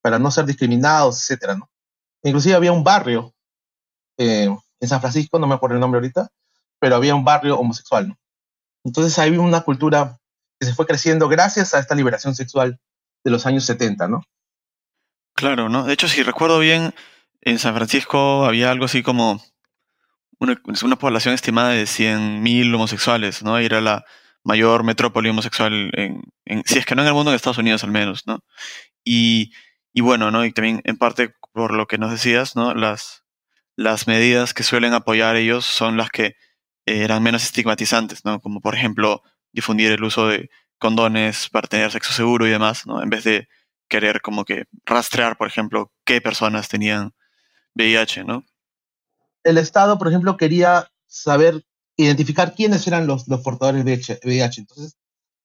para 0.01 0.17
no 0.17 0.31
ser 0.31 0.45
discriminados, 0.45 1.17
etcétera, 1.17 1.55
¿no? 1.55 1.69
Inclusive 2.23 2.55
había 2.55 2.71
un 2.71 2.83
barrio 2.83 3.33
eh, 4.17 4.49
en 4.79 4.87
San 4.87 4.99
Francisco, 4.99 5.37
no 5.37 5.47
me 5.47 5.55
acuerdo 5.55 5.75
el 5.75 5.81
nombre 5.81 5.99
ahorita, 5.99 6.29
pero 6.79 6.95
había 6.95 7.13
un 7.13 7.23
barrio 7.23 7.59
homosexual, 7.59 8.09
¿no? 8.09 8.17
Entonces 8.83 9.17
hay 9.19 9.37
una 9.37 9.61
cultura 9.61 10.17
que 10.59 10.65
se 10.65 10.73
fue 10.73 10.87
creciendo 10.87 11.27
gracias 11.27 11.73
a 11.73 11.79
esta 11.79 11.95
liberación 11.95 12.33
sexual 12.35 12.79
de 13.23 13.31
los 13.31 13.45
años 13.45 13.65
70, 13.65 14.07
¿no? 14.07 14.23
Claro, 15.35 15.69
¿no? 15.69 15.85
De 15.85 15.93
hecho, 15.93 16.07
si 16.07 16.23
recuerdo 16.23 16.59
bien, 16.59 16.93
en 17.41 17.59
San 17.59 17.75
Francisco 17.75 18.45
había 18.45 18.71
algo 18.71 18.85
así 18.85 19.03
como 19.03 19.41
una, 20.39 20.55
población 20.97 21.33
estimada 21.33 21.71
de 21.71 21.83
100.000 21.83 22.73
homosexuales, 22.73 23.43
¿no? 23.43 23.57
Era 23.57 23.81
la, 23.81 24.05
mayor 24.43 24.83
metrópoli 24.83 25.29
homosexual, 25.29 25.91
en, 25.93 26.23
si 26.65 26.79
es 26.79 26.85
que 26.85 26.95
no 26.95 27.01
en 27.01 27.07
el 27.07 27.13
mundo, 27.13 27.31
en 27.31 27.35
Estados 27.35 27.57
Unidos 27.57 27.83
al 27.83 27.91
menos, 27.91 28.25
¿no? 28.25 28.43
Y, 29.03 29.51
y 29.93 30.01
bueno, 30.01 30.31
¿no? 30.31 30.45
Y 30.45 30.51
también 30.51 30.81
en 30.85 30.97
parte 30.97 31.35
por 31.53 31.73
lo 31.73 31.87
que 31.87 31.97
nos 31.97 32.11
decías, 32.11 32.55
¿no? 32.55 32.73
Las, 32.73 33.23
las 33.75 34.07
medidas 34.07 34.53
que 34.53 34.63
suelen 34.63 34.93
apoyar 34.93 35.35
ellos 35.35 35.65
son 35.65 35.97
las 35.97 36.09
que 36.09 36.25
eh, 36.25 36.35
eran 36.85 37.23
menos 37.23 37.43
estigmatizantes, 37.43 38.25
¿no? 38.25 38.39
Como 38.39 38.61
por 38.61 38.75
ejemplo 38.75 39.23
difundir 39.51 39.91
el 39.91 40.03
uso 40.03 40.27
de 40.27 40.49
condones 40.79 41.49
para 41.49 41.67
tener 41.67 41.91
sexo 41.91 42.13
seguro 42.13 42.47
y 42.47 42.51
demás, 42.51 42.87
¿no? 42.87 43.03
En 43.03 43.09
vez 43.09 43.23
de 43.23 43.47
querer 43.89 44.21
como 44.21 44.45
que 44.45 44.65
rastrear, 44.85 45.37
por 45.37 45.47
ejemplo, 45.47 45.91
qué 46.05 46.21
personas 46.21 46.69
tenían 46.69 47.13
VIH, 47.75 48.23
¿no? 48.23 48.43
El 49.43 49.57
Estado, 49.57 49.97
por 49.97 50.07
ejemplo, 50.07 50.37
quería 50.37 50.91
saber 51.07 51.65
identificar 51.97 52.55
quiénes 52.55 52.87
eran 52.87 53.07
los, 53.07 53.27
los 53.27 53.41
portadores 53.41 53.83
de 53.85 54.19
VIH. 54.23 54.61
Entonces, 54.61 54.97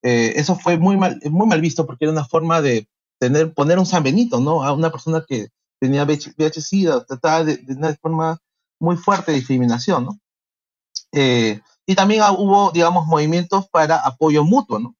eh, 0.02 0.34
eso 0.36 0.56
fue 0.56 0.78
muy 0.78 0.96
mal, 0.96 1.20
muy 1.30 1.46
mal 1.46 1.60
visto 1.60 1.86
porque 1.86 2.04
era 2.04 2.12
una 2.12 2.24
forma 2.24 2.60
de 2.60 2.88
tener, 3.18 3.54
poner 3.54 3.78
un 3.78 3.86
San 3.86 4.02
Benito, 4.02 4.38
¿no? 4.38 4.62
A 4.62 4.72
una 4.72 4.90
persona 4.90 5.24
que 5.26 5.48
tenía 5.80 6.04
VIH-Sida, 6.04 7.04
trataba 7.06 7.44
de, 7.44 7.64
una 7.68 7.94
forma 7.94 8.38
muy 8.78 8.96
fuerte 8.96 9.32
de 9.32 9.38
discriminación, 9.38 10.04
¿no? 10.04 10.18
Eh, 11.12 11.60
y 11.86 11.94
también 11.94 12.22
hubo, 12.36 12.70
digamos, 12.72 13.06
movimientos 13.06 13.68
para 13.68 13.96
apoyo 13.96 14.44
mutuo, 14.44 14.78
¿no? 14.78 14.94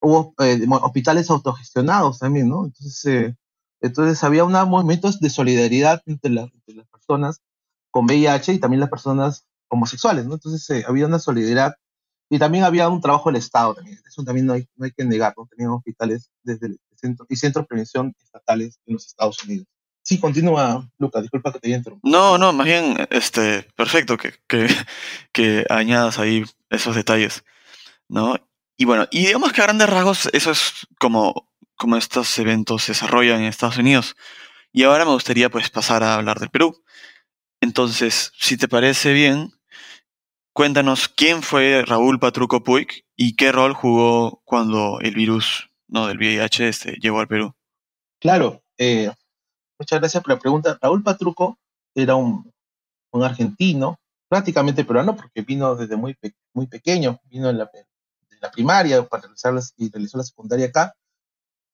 Hubo 0.00 0.34
eh, 0.38 0.64
hospitales 0.68 1.30
autogestionados 1.30 2.18
también, 2.18 2.48
¿no? 2.48 2.66
Entonces, 2.66 3.34
entonces 3.80 4.22
había 4.24 4.44
unos 4.44 4.68
movimientos 4.68 5.20
de 5.20 5.30
solidaridad 5.30 6.02
entre, 6.06 6.30
entre 6.30 6.74
las 6.74 6.86
personas 6.88 7.40
con 7.90 8.06
VIH 8.06 8.54
y 8.54 8.58
también 8.58 8.80
las 8.80 8.90
personas 8.90 9.46
homosexuales, 9.68 10.26
¿no? 10.26 10.34
Entonces 10.34 10.68
eh, 10.70 10.84
había 10.86 11.06
una 11.06 11.18
solidaridad 11.18 11.74
y 12.30 12.38
también 12.38 12.64
había 12.64 12.88
un 12.88 13.00
trabajo 13.00 13.30
del 13.30 13.36
Estado 13.36 13.74
también. 13.74 13.98
Eso 14.06 14.22
también 14.22 14.46
no 14.46 14.52
hay, 14.52 14.66
no 14.76 14.84
hay 14.84 14.92
que 14.92 15.04
negarlo. 15.04 15.48
Tenían 15.50 15.72
hospitales 15.72 16.30
desde 16.42 16.66
el 16.66 16.80
centro, 16.96 17.26
y 17.28 17.36
centros 17.36 17.64
de 17.64 17.68
prevención 17.68 18.14
estatales 18.22 18.78
en 18.86 18.94
los 18.94 19.06
Estados 19.06 19.42
Unidos. 19.44 19.66
Sí, 20.02 20.18
continúa, 20.18 20.88
Lucas, 20.98 21.22
disculpa 21.22 21.52
que 21.52 21.58
te 21.58 21.68
interrumpido. 21.68 22.10
No, 22.10 22.38
no, 22.38 22.52
más 22.52 22.66
bien, 22.66 22.96
este, 23.10 23.64
perfecto 23.76 24.16
que, 24.16 24.34
que, 24.46 24.66
que 25.32 25.66
añadas 25.68 26.18
ahí 26.18 26.44
esos 26.70 26.96
detalles, 26.96 27.44
¿no? 28.08 28.36
Y 28.76 28.84
bueno, 28.84 29.06
y 29.10 29.26
digamos 29.26 29.52
que 29.52 29.60
a 29.60 29.64
grandes 29.64 29.90
rasgos 29.90 30.30
eso 30.32 30.50
es 30.50 30.86
como, 30.98 31.47
como 31.78 31.96
estos 31.96 32.38
eventos 32.38 32.82
se 32.82 32.92
desarrollan 32.92 33.40
en 33.40 33.46
Estados 33.46 33.78
Unidos. 33.78 34.16
Y 34.72 34.82
ahora 34.84 35.06
me 35.06 35.12
gustaría 35.12 35.48
pues 35.48 35.70
pasar 35.70 36.02
a 36.02 36.14
hablar 36.14 36.38
del 36.38 36.50
Perú. 36.50 36.82
Entonces, 37.62 38.32
si 38.38 38.58
te 38.58 38.68
parece 38.68 39.14
bien, 39.14 39.58
Cuéntanos 40.58 41.06
quién 41.06 41.44
fue 41.44 41.84
Raúl 41.86 42.18
Patruco 42.18 42.64
Puig 42.64 43.04
y 43.14 43.36
qué 43.36 43.52
rol 43.52 43.74
jugó 43.74 44.42
cuando 44.44 44.98
el 44.98 45.14
virus 45.14 45.70
no, 45.86 46.08
del 46.08 46.18
VIH 46.18 46.68
este, 46.68 46.96
llegó 47.00 47.20
al 47.20 47.28
Perú. 47.28 47.54
Claro, 48.18 48.64
eh, 48.76 49.08
muchas 49.78 50.00
gracias 50.00 50.20
por 50.20 50.34
la 50.34 50.40
pregunta. 50.40 50.76
Raúl 50.82 51.04
Patruco 51.04 51.60
era 51.94 52.16
un, 52.16 52.52
argentino, 53.22 54.00
prácticamente 54.28 54.84
peruano, 54.84 55.14
porque 55.14 55.42
vino 55.42 55.76
desde 55.76 55.94
muy, 55.94 56.18
muy 56.52 56.66
pequeño, 56.66 57.20
vino 57.26 57.48
en 57.50 57.58
la, 57.58 57.70
la 58.40 58.50
primaria 58.50 59.04
para 59.04 59.28
realizar 59.28 59.54
y 59.76 59.92
realizó 59.92 60.18
la 60.18 60.24
secundaria 60.24 60.66
acá. 60.66 60.92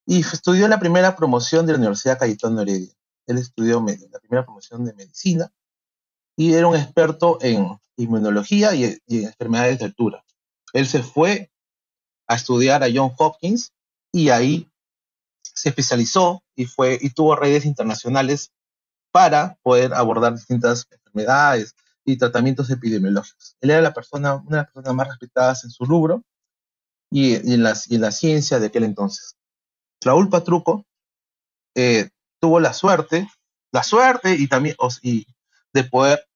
Y 0.06 0.20
estudió 0.20 0.68
la 0.68 0.78
primera 0.78 1.16
promoción 1.16 1.66
de 1.66 1.72
la 1.72 1.78
Universidad 1.78 2.18
Cayetano 2.18 2.60
Heredia. 2.60 2.92
Él 3.26 3.38
estudió 3.38 3.80
la 3.80 4.18
primera 4.18 4.44
promoción 4.44 4.84
de 4.84 4.92
medicina 4.92 5.50
y 6.36 6.52
era 6.54 6.66
un 6.66 6.76
experto 6.76 7.38
en 7.40 7.78
inmunología 7.96 8.74
y, 8.74 8.84
en 8.84 9.24
enfermedades 9.24 9.78
de 9.78 9.86
altura. 9.86 10.24
Él 10.72 10.86
se 10.86 11.02
fue 11.02 11.50
a 12.26 12.34
estudiar 12.34 12.82
a 12.82 12.88
John 12.92 13.12
Hopkins 13.16 13.72
y 14.12 14.28
ahí 14.28 14.70
se 15.42 15.70
especializó 15.70 16.42
y, 16.54 16.66
fue, 16.66 16.98
y 17.00 17.10
tuvo 17.10 17.36
redes 17.36 17.64
internacionales 17.64 18.52
para 19.12 19.56
poder 19.62 19.94
abordar 19.94 20.34
distintas 20.34 20.86
enfermedades 20.90 21.74
y 22.04 22.16
tratamientos 22.16 22.68
epidemiológicos. 22.70 23.56
Él 23.60 23.70
era 23.70 23.80
la 23.80 23.94
persona, 23.94 24.34
una 24.34 24.56
de 24.56 24.62
las 24.64 24.72
personas 24.72 24.94
más 24.94 25.08
respetadas 25.08 25.64
en 25.64 25.70
su 25.70 25.84
rubro 25.84 26.24
y, 27.10 27.34
en, 27.34 27.62
la, 27.62 27.74
y 27.88 27.94
en 27.94 28.00
la 28.00 28.10
ciencia 28.10 28.58
de 28.58 28.66
aquel 28.66 28.84
entonces. 28.84 29.36
Raúl 30.04 30.28
Patruco 30.28 30.84
eh, 31.74 32.10
tuvo 32.40 32.60
la 32.60 32.72
suerte, 32.72 33.28
la 33.72 33.82
suerte 33.82 34.36
y 34.36 34.46
también 34.46 34.76
de 35.72 35.84
poder, 35.84 36.26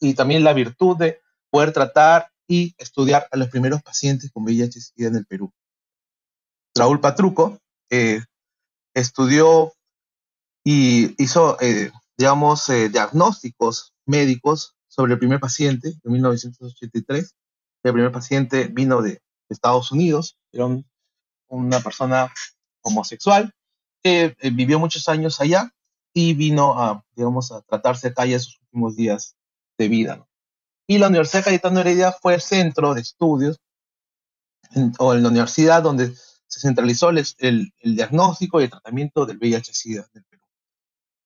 y 0.00 0.14
también 0.14 0.44
la 0.44 0.52
virtud 0.52 0.96
de 0.96 1.20
poder 1.50 1.72
tratar 1.72 2.30
y 2.46 2.74
estudiar 2.76 3.28
a 3.30 3.36
los 3.36 3.48
primeros 3.48 3.82
pacientes 3.82 4.30
con 4.32 4.44
VIH-Sida 4.44 5.08
en 5.08 5.16
el 5.16 5.26
Perú. 5.26 5.52
Raúl 6.74 7.00
Patruco 7.00 7.58
eh, 7.90 8.20
estudió 8.92 9.72
y 10.64 11.14
hizo, 11.22 11.58
eh, 11.60 11.92
digamos, 12.18 12.66
diagnósticos 12.90 13.94
médicos 14.04 14.76
sobre 14.88 15.12
el 15.14 15.18
primer 15.18 15.40
paciente 15.40 15.94
en 16.02 16.12
1983. 16.12 17.34
El 17.84 17.92
primer 17.92 18.12
paciente 18.12 18.68
vino 18.68 19.00
de 19.02 19.20
Estados 19.48 19.92
Unidos, 19.92 20.36
era 20.52 20.66
una 21.48 21.80
persona 21.80 22.32
homosexual, 22.84 23.52
que 24.02 24.36
eh, 24.38 24.50
vivió 24.50 24.78
muchos 24.78 25.08
años 25.08 25.40
allá 25.40 25.72
y 26.12 26.34
vino 26.34 26.80
a, 26.80 27.04
digamos, 27.16 27.50
a 27.50 27.62
tratarse 27.62 28.08
acá 28.08 28.24
ya 28.24 28.38
sus 28.38 28.60
últimos 28.60 28.94
días 28.94 29.36
de 29.76 29.88
vida. 29.88 30.26
Y 30.86 30.98
la 30.98 31.08
Universidad 31.08 31.44
Cayetano 31.44 31.80
Heredia 31.80 32.12
fue 32.12 32.34
el 32.34 32.40
centro 32.40 32.94
de 32.94 33.00
estudios, 33.00 33.58
o 34.98 35.14
en 35.14 35.22
la 35.22 35.28
universidad 35.28 35.82
donde 35.82 36.14
se 36.46 36.60
centralizó 36.60 37.10
el, 37.10 37.24
el, 37.38 37.72
diagnóstico 37.82 38.60
y 38.60 38.64
el 38.64 38.70
tratamiento 38.70 39.26
del 39.26 39.38
VIH-Sida 39.38 40.08
del 40.12 40.24
Perú. 40.24 40.42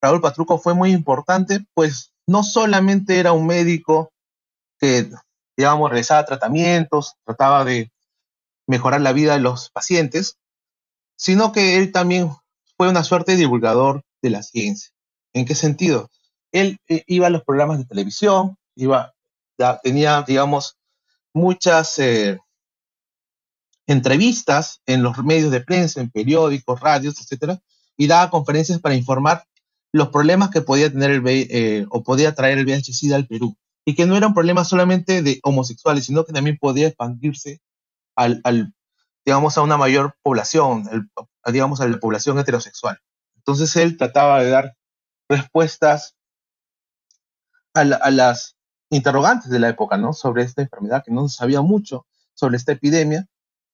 Raúl 0.01 0.21
Patruco 0.21 0.59
fue 0.59 0.75
muy 0.75 0.93
importante, 0.93 1.67
pues 1.75 2.13
no 2.27 2.43
solamente 2.43 3.19
era 3.19 3.33
un 3.33 3.47
médico 3.47 4.13
que, 4.79 5.11
digamos, 5.57 5.91
realizaba 5.91 6.25
tratamientos, 6.25 7.15
trataba 7.25 7.65
de 7.65 7.91
mejorar 8.67 9.01
la 9.01 9.13
vida 9.13 9.33
de 9.33 9.41
los 9.41 9.71
pacientes, 9.71 10.39
sino 11.19 11.53
que 11.53 11.77
él 11.77 11.93
también 11.93 12.31
fue 12.77 12.89
una 12.89 13.03
suerte 13.03 13.33
de 13.33 13.39
divulgador 13.39 14.03
de 14.23 14.31
la 14.31 14.43
ciencia. 14.43 14.91
¿En 15.35 15.45
qué 15.45 15.55
sentido? 15.55 16.11
Él 16.53 16.79
eh, 16.89 17.05
iba 17.07 17.27
a 17.27 17.31
los 17.31 17.43
programas 17.43 17.79
de 17.79 17.85
televisión, 17.85 18.57
iba, 18.77 19.13
tenía, 19.83 20.23
digamos, 20.23 20.79
muchas 21.35 21.99
eh, 21.99 22.39
entrevistas 23.87 24.81
en 24.87 25.03
los 25.03 25.19
medios 25.25 25.51
de 25.51 25.61
prensa, 25.61 26.01
en 26.01 26.11
periódicos, 26.11 26.81
radios, 26.81 27.21
etcétera, 27.21 27.61
y 27.97 28.07
daba 28.07 28.31
conferencias 28.31 28.81
para 28.81 28.95
informar 28.95 29.45
los 29.93 30.09
problemas 30.09 30.51
que 30.51 30.61
podía 30.61 30.91
tener 30.91 31.11
el 31.11 31.23
eh, 31.27 31.87
o 31.91 32.03
podía 32.03 32.35
traer 32.35 32.59
el 32.59 32.67
VIH-Sida 32.67 33.17
al 33.17 33.27
Perú 33.27 33.57
y 33.85 33.95
que 33.95 34.07
no 34.07 34.17
era 34.17 34.27
un 34.27 34.35
problema 34.35 34.65
solamente 34.65 35.23
de 35.23 35.41
homosexuales, 35.43 36.05
sino 36.05 36.25
que 36.25 36.33
también 36.33 36.59
podía 36.59 36.89
expandirse 36.89 37.61
al, 38.15 38.75
digamos, 39.29 39.59
a 39.59 39.61
una 39.61 39.77
mayor 39.77 40.17
población, 40.23 40.89
digamos, 41.45 41.83
a 41.83 41.87
la 41.87 41.99
población 41.99 42.39
heterosexual. 42.39 42.99
Entonces 43.37 43.77
él 43.77 43.99
trataba 43.99 44.43
de 44.43 44.49
dar 44.49 44.75
respuestas 45.29 46.17
a, 47.75 47.85
las 47.85 48.57
interrogantes 48.89 49.51
de 49.51 49.59
la 49.59 49.69
época, 49.69 49.99
¿no? 49.99 50.15
Sobre 50.15 50.45
esta 50.45 50.63
enfermedad, 50.63 51.03
que 51.05 51.13
no 51.13 51.29
se 51.29 51.37
sabía 51.37 51.61
mucho 51.61 52.07
sobre 52.33 52.57
esta 52.57 52.73
epidemia, 52.73 53.27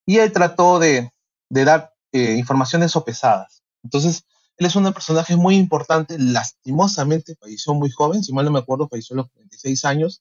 y 0.05 0.19
él 0.19 0.33
trató 0.33 0.81
de, 0.81 1.13
dar 1.51 1.95
eh, 2.11 2.33
informaciones 2.33 2.91
sopesadas. 2.91 3.63
Entonces, 3.85 4.25
él 4.57 4.67
es 4.67 4.75
un 4.75 4.93
personaje 4.93 5.37
muy 5.37 5.55
importante, 5.55 6.19
lastimosamente 6.19 7.37
falleció 7.37 7.75
muy 7.75 7.93
joven, 7.93 8.25
si 8.25 8.33
mal 8.33 8.45
no 8.45 8.51
me 8.51 8.59
acuerdo, 8.59 8.89
falleció 8.89 9.15
a 9.15 9.19
los 9.19 9.33
26 9.35 9.85
años, 9.85 10.21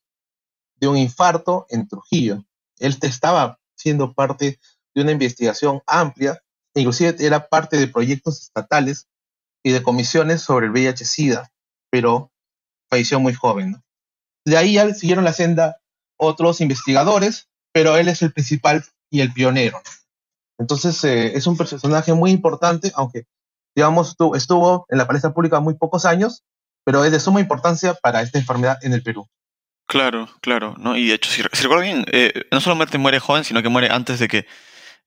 de 0.76 0.88
un 0.88 0.96
infarto 0.96 1.66
en 1.70 1.88
Trujillo. 1.88 2.46
Él 2.78 2.96
estaba 3.02 3.58
siendo 3.74 4.14
parte 4.14 4.60
de 4.96 5.02
una 5.02 5.12
investigación 5.12 5.82
amplia, 5.88 6.42
inclusive 6.76 7.16
era 7.20 7.48
parte 7.48 7.78
de 7.78 7.88
proyectos 7.88 8.42
estatales 8.42 9.08
y 9.64 9.72
de 9.72 9.84
comisiones 9.84 10.42
sobre 10.42 10.68
el 10.68 10.72
VIH-Sida, 10.72 11.50
pero 11.90 12.32
falleció 12.90 13.20
muy 13.20 13.34
joven. 13.34 13.82
De 14.46 14.58
ahí 14.58 14.74
ya 14.74 14.94
siguieron 14.94 15.24
la 15.24 15.34
senda 15.34 15.78
otros 16.18 16.62
investigadores, 16.62 17.48
pero 17.72 17.98
él 17.98 18.08
es 18.08 18.22
el 18.22 18.34
principal 18.34 18.84
y 19.10 19.22
el 19.22 19.34
pionero. 19.34 19.82
Entonces 20.60 21.04
eh, 21.04 21.36
es 21.36 21.48
un 21.48 21.58
personaje 21.58 22.14
muy 22.14 22.32
importante, 22.32 22.92
aunque 22.96 23.26
digamos 23.76 24.16
estuvo, 24.36 24.86
en 24.90 24.98
la 24.98 25.08
palestra 25.08 25.34
pública 25.34 25.60
muy 25.60 25.74
pocos 25.76 26.06
años, 26.06 26.44
pero 26.86 27.04
es 27.04 27.12
de 27.12 27.20
suma 27.20 27.40
importancia 27.40 27.94
para 27.96 28.22
esta 28.22 28.38
enfermedad 28.38 28.78
en 28.82 28.94
el 28.94 29.02
Perú. 29.02 29.28
Claro, 29.88 30.30
claro, 30.42 30.76
¿no? 30.78 30.96
Y 30.96 31.08
de 31.08 31.16
hecho, 31.16 31.30
si, 31.30 31.42
recuerdo 31.42 31.84
bien, 31.84 32.06
eh, 32.12 32.46
no 32.52 32.62
solamente 32.62 32.98
muere 32.98 33.20
joven, 33.20 33.44
sino 33.44 33.62
que 33.62 33.70
muere 33.70 33.90
antes 33.90 34.20
de 34.20 34.28
que 34.28 34.46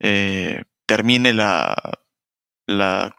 eh, 0.01 0.65
termine 0.87 1.33
la, 1.33 1.75
la 2.67 3.17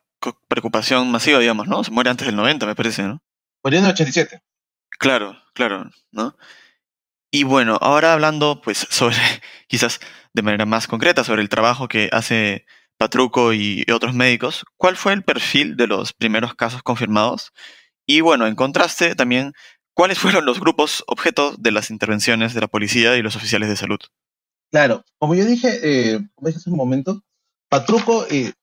preocupación 0.47 1.11
masiva, 1.11 1.39
digamos, 1.39 1.67
¿no? 1.67 1.83
Se 1.83 1.91
muere 1.91 2.09
antes 2.09 2.27
del 2.27 2.35
90, 2.35 2.65
me 2.65 2.75
parece, 2.75 3.03
¿no? 3.03 3.21
Murió 3.63 3.79
en 3.79 3.85
el 3.85 3.91
87. 3.91 4.41
Claro, 4.99 5.37
claro, 5.53 5.89
¿no? 6.11 6.35
Y 7.31 7.43
bueno, 7.43 7.77
ahora 7.81 8.13
hablando, 8.13 8.61
pues, 8.61 8.79
sobre, 8.89 9.17
quizás 9.67 9.99
de 10.33 10.41
manera 10.41 10.65
más 10.65 10.87
concreta, 10.87 11.23
sobre 11.23 11.41
el 11.41 11.49
trabajo 11.49 11.87
que 11.87 12.09
hace 12.11 12.65
Patruco 12.97 13.53
y 13.53 13.85
otros 13.93 14.13
médicos, 14.15 14.65
¿cuál 14.75 14.97
fue 14.97 15.13
el 15.13 15.23
perfil 15.23 15.77
de 15.77 15.87
los 15.87 16.13
primeros 16.13 16.55
casos 16.55 16.81
confirmados? 16.83 17.51
Y 18.07 18.21
bueno, 18.21 18.47
en 18.47 18.55
contraste 18.55 19.15
también, 19.15 19.53
¿cuáles 19.93 20.17
fueron 20.19 20.45
los 20.45 20.59
grupos 20.59 21.03
objetos 21.07 21.61
de 21.61 21.71
las 21.71 21.91
intervenciones 21.91 22.53
de 22.53 22.61
la 22.61 22.67
policía 22.67 23.15
y 23.17 23.21
los 23.21 23.35
oficiales 23.35 23.69
de 23.69 23.75
salud? 23.75 23.99
Claro, 24.71 25.03
como 25.17 25.33
yo 25.35 25.45
dije, 25.45 25.69
eh, 25.81 26.19
como 26.35 26.47
dije 26.47 26.59
hace 26.59 26.69
un 26.69 26.77
momento, 26.77 27.23
Patruco, 27.69 28.25
eh, 28.29 28.53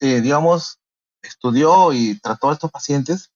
eh, 0.00 0.20
digamos, 0.20 0.80
estudió 1.22 1.92
y 1.92 2.18
trató 2.20 2.50
a 2.50 2.54
estos 2.54 2.70
pacientes 2.70 3.30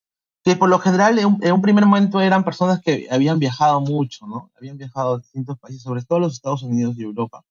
que 0.44 0.56
por 0.56 0.68
lo 0.68 0.78
general 0.78 1.18
en 1.18 1.52
un, 1.52 1.62
primer 1.62 1.84
momento 1.86 2.20
eran 2.20 2.44
personas 2.44 2.80
que 2.80 3.06
habían 3.10 3.38
viajado 3.38 3.80
mucho, 3.80 4.26
¿no? 4.26 4.50
Habían 4.56 4.78
viajado 4.78 5.14
a 5.14 5.18
distintos 5.18 5.58
países, 5.58 5.82
sobre 5.82 6.02
todo 6.02 6.20
los 6.20 6.34
Estados 6.34 6.62
Unidos 6.62 6.94
y 6.96 7.02
Europa. 7.02 7.44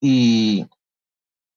Y 0.00 0.66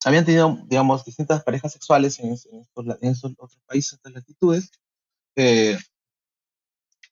habían 0.05 0.25
tenido, 0.25 0.59
digamos, 0.65 1.05
distintas 1.05 1.43
parejas 1.43 1.73
sexuales 1.73 2.19
en, 2.19 2.33
esos, 2.33 3.31
otros 3.37 3.59
países, 3.65 3.93
estas 3.93 4.13
latitudes. 4.13 4.71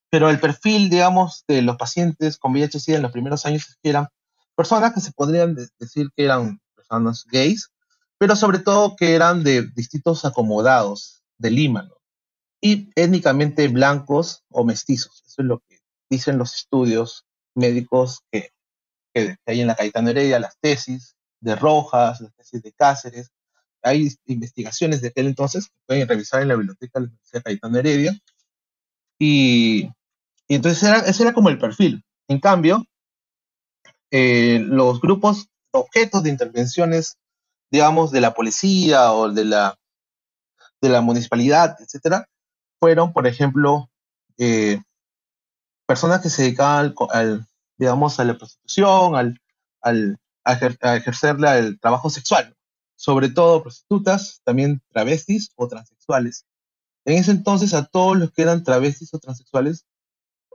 pero 0.09 0.29
el 0.29 0.39
perfil, 0.39 0.89
digamos, 0.89 1.43
de 1.47 1.61
los 1.61 1.77
pacientes 1.77 2.37
con 2.37 2.53
VIH-Sida 2.53 2.97
en 2.97 3.01
los 3.03 3.11
primeros 3.11 3.45
años 3.45 3.77
eran 3.83 4.07
personas 4.55 4.93
que 4.93 5.01
se 5.01 5.11
podrían 5.11 5.55
decir 5.79 6.09
que 6.15 6.25
eran 6.25 6.59
personas 6.75 7.25
gays, 7.25 7.71
pero 8.17 8.35
sobre 8.35 8.59
todo 8.59 8.95
que 8.95 9.15
eran 9.15 9.43
de 9.43 9.67
distintos 9.75 10.25
acomodados 10.25 11.23
de 11.37 11.51
Lima, 11.51 11.89
y 12.61 12.89
étnicamente 12.95 13.67
blancos 13.67 14.43
o 14.49 14.63
mestizos. 14.63 15.23
Eso 15.27 15.43
es 15.43 15.47
lo 15.47 15.59
que 15.59 15.81
dicen 16.09 16.37
los 16.37 16.55
estudios 16.55 17.25
médicos 17.53 18.21
que, 18.31 18.49
hay 19.45 19.61
en 19.61 19.67
la 19.67 19.75
Cayetano 19.75 20.09
Heredia, 20.09 20.39
las 20.39 20.57
tesis 20.59 21.15
de 21.39 21.55
Rojas, 21.55 22.21
las 22.21 22.33
tesis 22.33 22.63
de 22.63 22.73
Cáceres. 22.73 23.31
Hay 23.81 24.09
investigaciones 24.25 25.01
de 25.01 25.09
aquel 25.09 25.27
entonces 25.27 25.67
que 25.67 25.75
pueden 25.85 26.07
revisar 26.07 26.41
en 26.41 26.47
la 26.47 26.55
biblioteca 26.55 26.99
de 26.99 27.05
la 27.05 27.11
Universidad 27.11 27.75
Heredia. 27.77 28.19
Y, 29.19 29.83
y 30.47 30.55
entonces 30.55 30.81
era, 30.83 30.97
ese 30.99 31.21
era 31.21 31.33
como 31.33 31.49
el 31.49 31.59
perfil. 31.59 32.03
En 32.27 32.39
cambio, 32.39 32.83
eh, 34.11 34.59
los 34.59 35.01
grupos 35.01 35.49
objetos 35.71 36.23
de 36.23 36.29
intervenciones, 36.29 37.17
digamos, 37.71 38.11
de 38.11 38.21
la 38.21 38.33
policía 38.33 39.13
o 39.13 39.31
de 39.31 39.45
la, 39.45 39.77
de 40.81 40.89
la 40.89 41.01
municipalidad, 41.01 41.77
etcétera, 41.79 42.27
fueron, 42.79 43.13
por 43.13 43.27
ejemplo, 43.27 43.89
eh, 44.37 44.81
personas 45.85 46.21
que 46.21 46.29
se 46.29 46.43
dedicaban 46.43 46.93
al, 47.11 47.47
digamos, 47.77 48.19
a 48.19 48.23
la 48.23 48.37
prostitución, 48.37 49.15
al, 49.15 49.41
al 49.81 50.19
a, 50.43 50.95
ejercer 50.95 51.37
el 51.43 51.79
trabajo 51.79 52.09
sexual, 52.09 52.55
sobre 52.95 53.29
todo 53.29 53.63
prostitutas, 53.63 54.41
también 54.43 54.81
travestis 54.91 55.51
o 55.55 55.67
transexuales. 55.67 56.45
En 57.05 57.17
ese 57.17 57.31
entonces 57.31 57.73
a 57.73 57.85
todos 57.85 58.17
los 58.17 58.31
que 58.31 58.43
eran 58.43 58.63
travestis 58.63 59.13
o 59.13 59.19
transexuales 59.19 59.85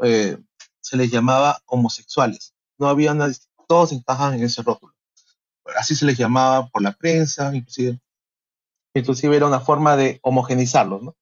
eh, 0.02 0.38
se 0.80 0.96
les 0.96 1.10
llamaba 1.10 1.60
homosexuales. 1.66 2.54
No 2.80 2.88
había 2.88 3.12
una 3.12 3.30
todos 3.68 3.92
encajan 3.92 4.34
en 4.34 4.42
ese 4.42 4.62
rótulo. 4.62 4.92
Así 5.76 5.94
se 5.94 6.04
les 6.06 6.18
llamaba 6.18 6.66
por 6.68 6.82
la 6.82 6.92
prensa, 6.92 7.54
inclusive 7.54 8.00
inclusive 8.94 9.36
era 9.36 9.46
una 9.46 9.60
forma 9.60 9.94
de 9.96 10.18
homogenizarlos, 10.22 11.02
¿no? 11.02 11.16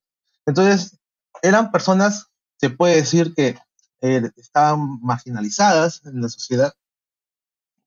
Entonces, 0.46 0.98
eran 1.42 1.70
personas, 1.70 2.28
se 2.56 2.70
puede 2.70 2.96
decir 2.96 3.34
que 3.34 3.58
eh, 4.00 4.30
estaban 4.36 4.98
marginalizadas 5.02 6.02
en 6.06 6.22
la 6.22 6.28
sociedad 6.30 6.72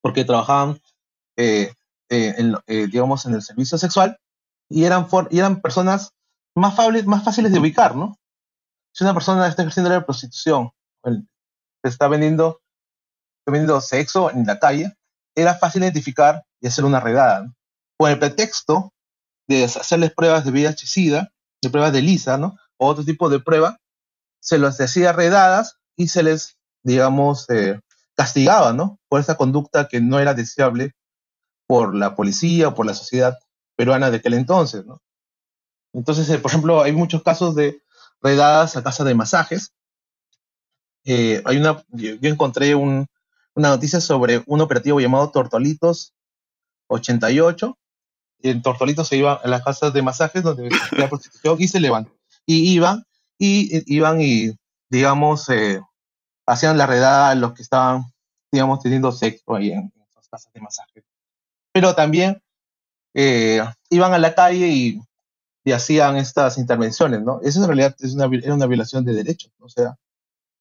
porque 0.02 0.26
trabajaban, 0.26 0.80
eh, 1.38 1.74
eh, 2.10 2.36
en, 2.38 2.56
digamos, 2.92 3.26
en 3.26 3.34
el 3.34 3.42
servicio 3.42 3.78
sexual 3.78 4.20
y 4.70 4.84
eran, 4.84 5.08
y 5.30 5.40
eran 5.40 5.62
personas 5.62 6.14
más, 6.56 6.76
más 7.06 7.24
fáciles 7.24 7.52
de 7.52 7.60
ubicar, 7.60 7.96
¿no? 7.96 8.18
Si 8.94 9.04
una 9.04 9.14
persona 9.14 9.48
está 9.48 9.62
ejerciendo 9.64 9.90
la 9.90 10.06
prostitución, 10.06 10.72
el- 11.04 11.28
está 11.84 12.08
vendiendo, 12.08 12.62
vendiendo 13.46 13.82
sexo 13.82 14.32
en 14.32 14.46
la 14.46 14.60
calle, 14.60 14.94
era 15.36 15.56
fácil 15.56 15.84
identificar 15.84 16.44
y 16.62 16.68
hacer 16.68 16.86
una 16.86 17.00
redada. 17.00 17.52
Con 17.98 18.12
el 18.12 18.20
pretexto 18.20 18.94
de 19.48 19.66
hacerles 19.66 20.14
pruebas 20.14 20.46
de 20.46 20.52
VIH-Sida, 20.52 21.32
de 21.62 21.70
pruebas 21.70 21.94
de 21.94 22.02
lisa, 22.02 22.38
¿no? 22.38 22.58
O 22.78 22.88
otro 22.88 23.04
tipo 23.04 23.30
de 23.30 23.40
prueba, 23.40 23.78
se 24.42 24.58
los 24.58 24.80
hacía 24.82 25.14
redadas 25.14 25.78
y 25.96 26.08
se 26.08 26.24
les, 26.24 26.58
digamos, 26.84 27.50
eh, 27.50 27.80
castigaba, 28.16 28.74
¿no? 28.74 29.00
Por 29.10 29.20
esa 29.22 29.36
conducta 29.36 29.88
que 29.88 30.02
no 30.02 30.20
era 30.20 30.34
deseable 30.34 30.94
por 31.68 31.96
la 31.96 32.16
policía 32.16 32.70
o 32.70 32.76
por 32.76 32.86
la 32.86 32.94
sociedad 32.94 33.38
peruana 33.78 34.12
de 34.12 34.18
aquel 34.18 34.34
entonces, 34.36 34.86
¿no? 34.86 35.02
Entonces, 35.94 36.30
eh, 36.30 36.40
por 36.40 36.52
ejemplo, 36.52 36.82
hay 36.82 36.94
muchos 36.94 37.24
casos 37.24 37.56
de 37.56 37.82
redadas 38.22 38.78
a 38.78 38.84
casa 38.84 39.04
de 39.04 39.16
masajes. 39.16 39.74
Eh, 41.06 41.42
hay 41.46 41.58
una, 41.58 41.84
yo 41.90 42.16
encontré 42.30 42.76
un- 42.76 43.08
una 43.56 43.70
noticia 43.70 44.00
sobre 44.02 44.44
un 44.48 44.62
operativo 44.62 45.00
llamado 45.00 45.30
Tortolitos 45.32 46.14
88. 46.88 47.78
Y 48.44 48.50
en 48.50 48.62
Tortolitos 48.62 49.08
se 49.08 49.18
iba 49.18 49.34
a 49.34 49.48
las 49.48 49.64
casas 49.64 49.94
de 49.94 50.02
masajes 50.02 50.42
donde 50.44 50.70
la 50.98 51.10
prostitución 51.10 51.58
y 51.60 51.68
se 51.68 51.80
levantan. 51.80 52.14
Y 52.46 52.72
iban, 52.74 53.06
y, 53.38 53.78
y- 53.78 53.84
iban 53.96 54.20
y, 54.22 54.52
digamos, 54.90 55.48
eh, 55.50 55.80
hacían 56.48 56.78
la 56.78 56.88
redada 56.88 57.30
a 57.30 57.36
los 57.36 57.54
que 57.54 57.62
estaban, 57.62 58.06
digamos, 58.52 58.80
teniendo 58.82 59.12
sexo 59.12 59.56
ahí 59.56 59.72
en, 59.72 59.80
en 59.96 60.06
casas 60.32 60.52
de 60.54 60.60
masajes. 60.62 61.04
Pero 61.72 61.94
también 61.94 62.42
eh, 63.14 63.62
iban 63.90 64.14
a 64.14 64.18
la 64.18 64.34
calle 64.34 64.68
y, 64.70 65.00
y 65.64 65.72
hacían 65.72 66.18
estas 66.18 66.58
intervenciones, 66.58 67.22
¿no? 67.22 67.40
Eso 67.44 67.62
en 67.62 67.68
realidad 67.68 67.96
es 68.00 68.14
una, 68.16 68.26
era 68.26 68.56
una 68.56 68.66
violación 68.66 69.06
de 69.06 69.14
derechos, 69.14 69.52
¿no? 69.60 69.68
o 69.68 69.70
sea, 69.70 69.98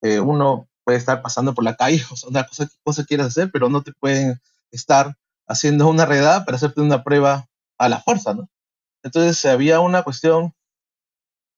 eh, 0.02 0.20
uno 0.20 0.68
puede 0.84 0.98
estar 0.98 1.22
pasando 1.22 1.54
por 1.54 1.64
la 1.64 1.76
calle, 1.76 2.02
o 2.10 2.16
sea, 2.16 2.28
una 2.30 2.44
cosa, 2.46 2.68
cosa 2.84 3.04
quieres 3.04 3.26
hacer, 3.26 3.50
pero 3.52 3.68
no 3.68 3.82
te 3.82 3.92
pueden 3.92 4.40
estar 4.72 5.16
haciendo 5.48 5.88
una 5.88 6.06
redada 6.06 6.44
para 6.44 6.56
hacerte 6.56 6.80
una 6.80 7.02
prueba 7.04 7.46
a 7.78 7.88
la 7.88 8.00
fuerza, 8.00 8.34
¿no? 8.34 8.48
Entonces 9.04 9.44
había 9.46 9.80
una 9.80 10.02
cuestión 10.02 10.54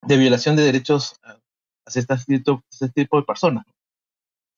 de 0.03 0.17
violación 0.17 0.55
de 0.55 0.63
derechos 0.63 1.15
eh, 1.27 1.39
hacia 1.85 2.01
este 2.01 2.13
este 2.71 2.89
tipo 2.89 3.17
de 3.17 3.23
personas. 3.23 3.65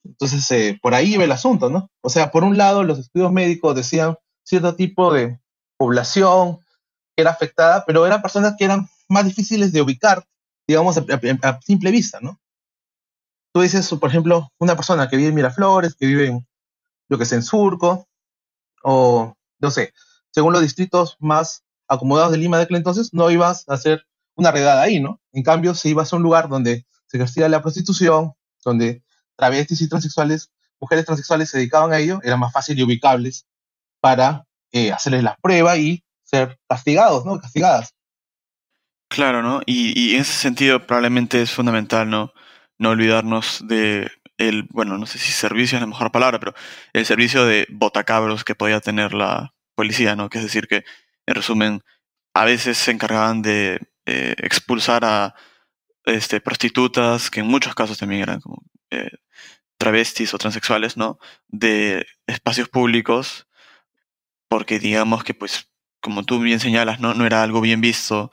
Entonces, 0.04 0.50
eh, 0.52 0.80
por 0.82 0.94
ahí 0.94 1.16
iba 1.16 1.24
el 1.24 1.32
asunto, 1.32 1.70
¿no? 1.70 1.90
O 2.02 2.10
sea, 2.10 2.32
por 2.32 2.44
un 2.44 2.58
lado, 2.58 2.84
los 2.84 3.00
estudios 3.00 3.32
médicos 3.32 3.76
decían 3.76 4.16
cierto 4.44 4.76
tipo 4.76 5.12
de 5.14 5.40
población 5.78 6.60
que 7.16 7.22
era 7.24 7.32
afectada, 7.32 7.84
pero 7.86 8.06
eran 8.06 8.22
personas 8.22 8.56
que 8.58 8.66
eran 8.66 8.88
más 9.10 9.26
difíciles 9.26 9.72
de 9.74 9.82
ubicar, 9.82 10.26
digamos, 10.68 10.98
a, 10.98 11.02
a- 11.02 11.50
a 11.50 11.62
simple 11.62 11.92
vista, 11.92 12.20
¿no? 12.22 12.40
Tú 13.56 13.62
dices, 13.62 13.88
por 13.88 14.10
ejemplo, 14.10 14.52
una 14.58 14.76
persona 14.76 15.08
que 15.08 15.16
vive 15.16 15.30
en 15.30 15.36
Miraflores, 15.36 15.96
que 15.96 16.06
vive 16.06 16.28
en, 16.28 16.46
yo 17.08 17.18
que 17.18 17.24
sé, 17.24 17.36
en 17.36 17.42
Surco, 17.42 18.06
o, 18.84 19.34
no 19.60 19.72
sé, 19.72 19.94
según 20.30 20.52
los 20.52 20.62
distritos 20.62 21.16
más 21.22 21.64
acomodados 21.88 22.34
de 22.34 22.38
Lima 22.38 22.58
de 22.58 22.64
aquel 22.64 22.76
entonces, 22.76 23.14
no 23.14 23.32
ibas 23.32 23.64
a 23.70 23.76
hacer 23.76 24.06
una 24.36 24.52
redada 24.52 24.82
ahí, 24.82 25.00
¿no? 25.00 25.22
En 25.32 25.42
cambio, 25.42 25.74
si 25.74 25.92
ibas 25.92 26.12
a 26.12 26.18
un 26.18 26.24
lugar 26.24 26.50
donde 26.50 26.86
se 27.06 27.16
ejercía 27.16 27.48
la 27.48 27.62
prostitución, 27.62 28.34
donde 28.66 29.04
travestis 29.38 29.80
y 29.80 29.88
transexuales, 29.88 30.52
mujeres 30.82 31.06
transexuales 31.06 31.50
se 31.50 31.58
dedicaban 31.60 31.94
a 31.94 32.00
ello, 32.00 32.20
eran 32.24 32.42
más 32.42 32.52
fácil 32.52 32.78
y 32.78 32.84
ubicables 32.84 33.46
para 34.02 34.46
eh, 34.74 34.92
hacerles 34.92 35.24
la 35.24 35.38
prueba 35.42 35.78
y 35.78 36.04
ser 36.26 36.60
castigados, 36.68 37.26
¿no? 37.26 37.40
Castigadas. 37.40 37.96
Claro, 39.08 39.42
¿no? 39.42 39.62
Y 39.66 40.16
en 40.16 40.20
ese 40.20 40.34
sentido 40.34 40.86
probablemente 40.86 41.42
es 41.42 41.52
fundamental, 41.52 42.10
¿no? 42.10 42.34
No 42.78 42.90
olvidarnos 42.92 43.66
de 43.68 44.12
el, 44.38 44.64
bueno, 44.72 44.98
no 44.98 45.06
sé 45.06 45.18
si 45.18 45.32
servicio 45.32 45.78
es 45.78 45.82
la 45.82 45.88
mejor 45.88 46.12
palabra, 46.12 46.40
pero 46.40 46.54
el 46.94 47.06
servicio 47.06 47.46
de 47.46 47.68
botacabros 47.70 48.44
que 48.44 48.56
podía 48.56 48.82
tener 48.82 49.14
la 49.14 49.54
policía, 49.76 50.16
¿no? 50.16 50.30
Que 50.30 50.40
es 50.40 50.44
decir, 50.44 50.68
que 50.68 50.84
en 51.26 51.36
resumen, 51.36 51.84
a 52.34 52.46
veces 52.46 52.78
se 52.78 52.92
encargaban 52.92 53.42
de 53.42 53.80
eh, 54.06 54.36
expulsar 54.40 55.06
a 55.06 55.36
este, 56.06 56.42
prostitutas, 56.42 57.32
que 57.32 57.42
en 57.42 57.48
muchos 57.48 57.76
casos 57.76 57.98
también 57.98 58.22
eran 58.22 58.42
como 58.42 58.62
eh, 58.92 59.12
travestis 59.78 60.34
o 60.34 60.38
transexuales, 60.38 60.98
¿no? 60.98 61.20
De 61.48 62.06
espacios 62.28 62.70
públicos, 62.70 63.48
porque 64.50 64.80
digamos 64.80 65.24
que, 65.24 65.34
pues, 65.34 65.72
como 66.02 66.24
tú 66.24 66.40
bien 66.40 66.60
señalas, 66.60 67.00
¿no? 67.00 67.14
No 67.14 67.26
era 67.26 67.44
algo 67.44 67.62
bien 67.62 67.82
visto 67.82 68.32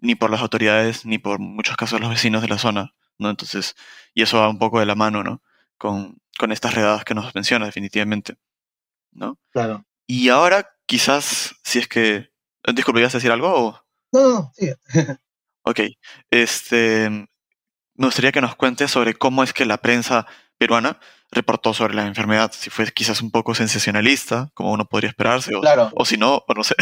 ni 0.00 0.14
por 0.16 0.30
las 0.30 0.40
autoridades 0.42 1.06
ni 1.06 1.18
por 1.18 1.38
muchos 1.38 1.76
casos 1.76 2.00
los 2.00 2.10
vecinos 2.10 2.42
de 2.42 2.48
la 2.48 2.58
zona, 2.58 2.94
¿no? 3.18 3.30
Entonces, 3.30 3.74
y 4.14 4.22
eso 4.22 4.38
va 4.38 4.48
un 4.48 4.58
poco 4.58 4.80
de 4.80 4.86
la 4.86 4.94
mano, 4.94 5.22
¿no? 5.22 5.42
Con, 5.78 6.18
con 6.38 6.52
estas 6.52 6.74
redadas 6.74 7.04
que 7.04 7.14
nos 7.14 7.34
menciona 7.34 7.66
definitivamente, 7.66 8.36
¿no? 9.12 9.38
Claro. 9.50 9.84
Y 10.06 10.28
ahora, 10.28 10.68
quizás, 10.86 11.54
si 11.62 11.78
es 11.78 11.88
que... 11.88 12.30
Disculpe, 12.74 13.00
¿ibas 13.00 13.14
a 13.14 13.18
decir 13.18 13.32
algo? 13.32 13.48
O... 13.54 13.84
No, 14.12 14.28
no, 14.28 14.52
sí. 14.54 14.72
Ok. 15.64 15.78
Este, 16.30 17.08
me 17.08 18.06
gustaría 18.06 18.32
que 18.32 18.40
nos 18.40 18.56
cuentes 18.56 18.90
sobre 18.90 19.14
cómo 19.14 19.44
es 19.44 19.52
que 19.52 19.64
la 19.64 19.76
prensa 19.78 20.26
peruana 20.58 20.98
reportó 21.30 21.72
sobre 21.72 21.94
la 21.94 22.04
enfermedad. 22.06 22.50
Si 22.52 22.68
fue 22.68 22.90
quizás 22.92 23.22
un 23.22 23.30
poco 23.30 23.54
sensacionalista, 23.54 24.50
como 24.54 24.72
uno 24.72 24.86
podría 24.86 25.10
esperarse, 25.10 25.54
o, 25.54 25.60
Claro. 25.60 25.90
o 25.94 26.04
si 26.04 26.16
no, 26.16 26.42
o 26.48 26.54
no 26.54 26.64
sé. 26.64 26.74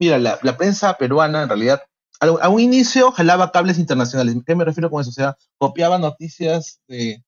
Mira, 0.00 0.18
la, 0.18 0.38
la 0.42 0.56
prensa 0.56 0.94
peruana 0.96 1.42
en 1.42 1.48
realidad 1.48 1.82
a, 2.20 2.26
a 2.26 2.48
un 2.48 2.60
inicio 2.60 3.12
jalaba 3.12 3.52
cables 3.52 3.78
internacionales. 3.78 4.36
¿Qué 4.46 4.54
me 4.54 4.64
refiero 4.64 4.90
con 4.90 5.00
eso? 5.00 5.10
O 5.10 5.12
sea, 5.12 5.36
copiaba 5.58 5.98
noticias 5.98 6.80
de, 6.88 7.22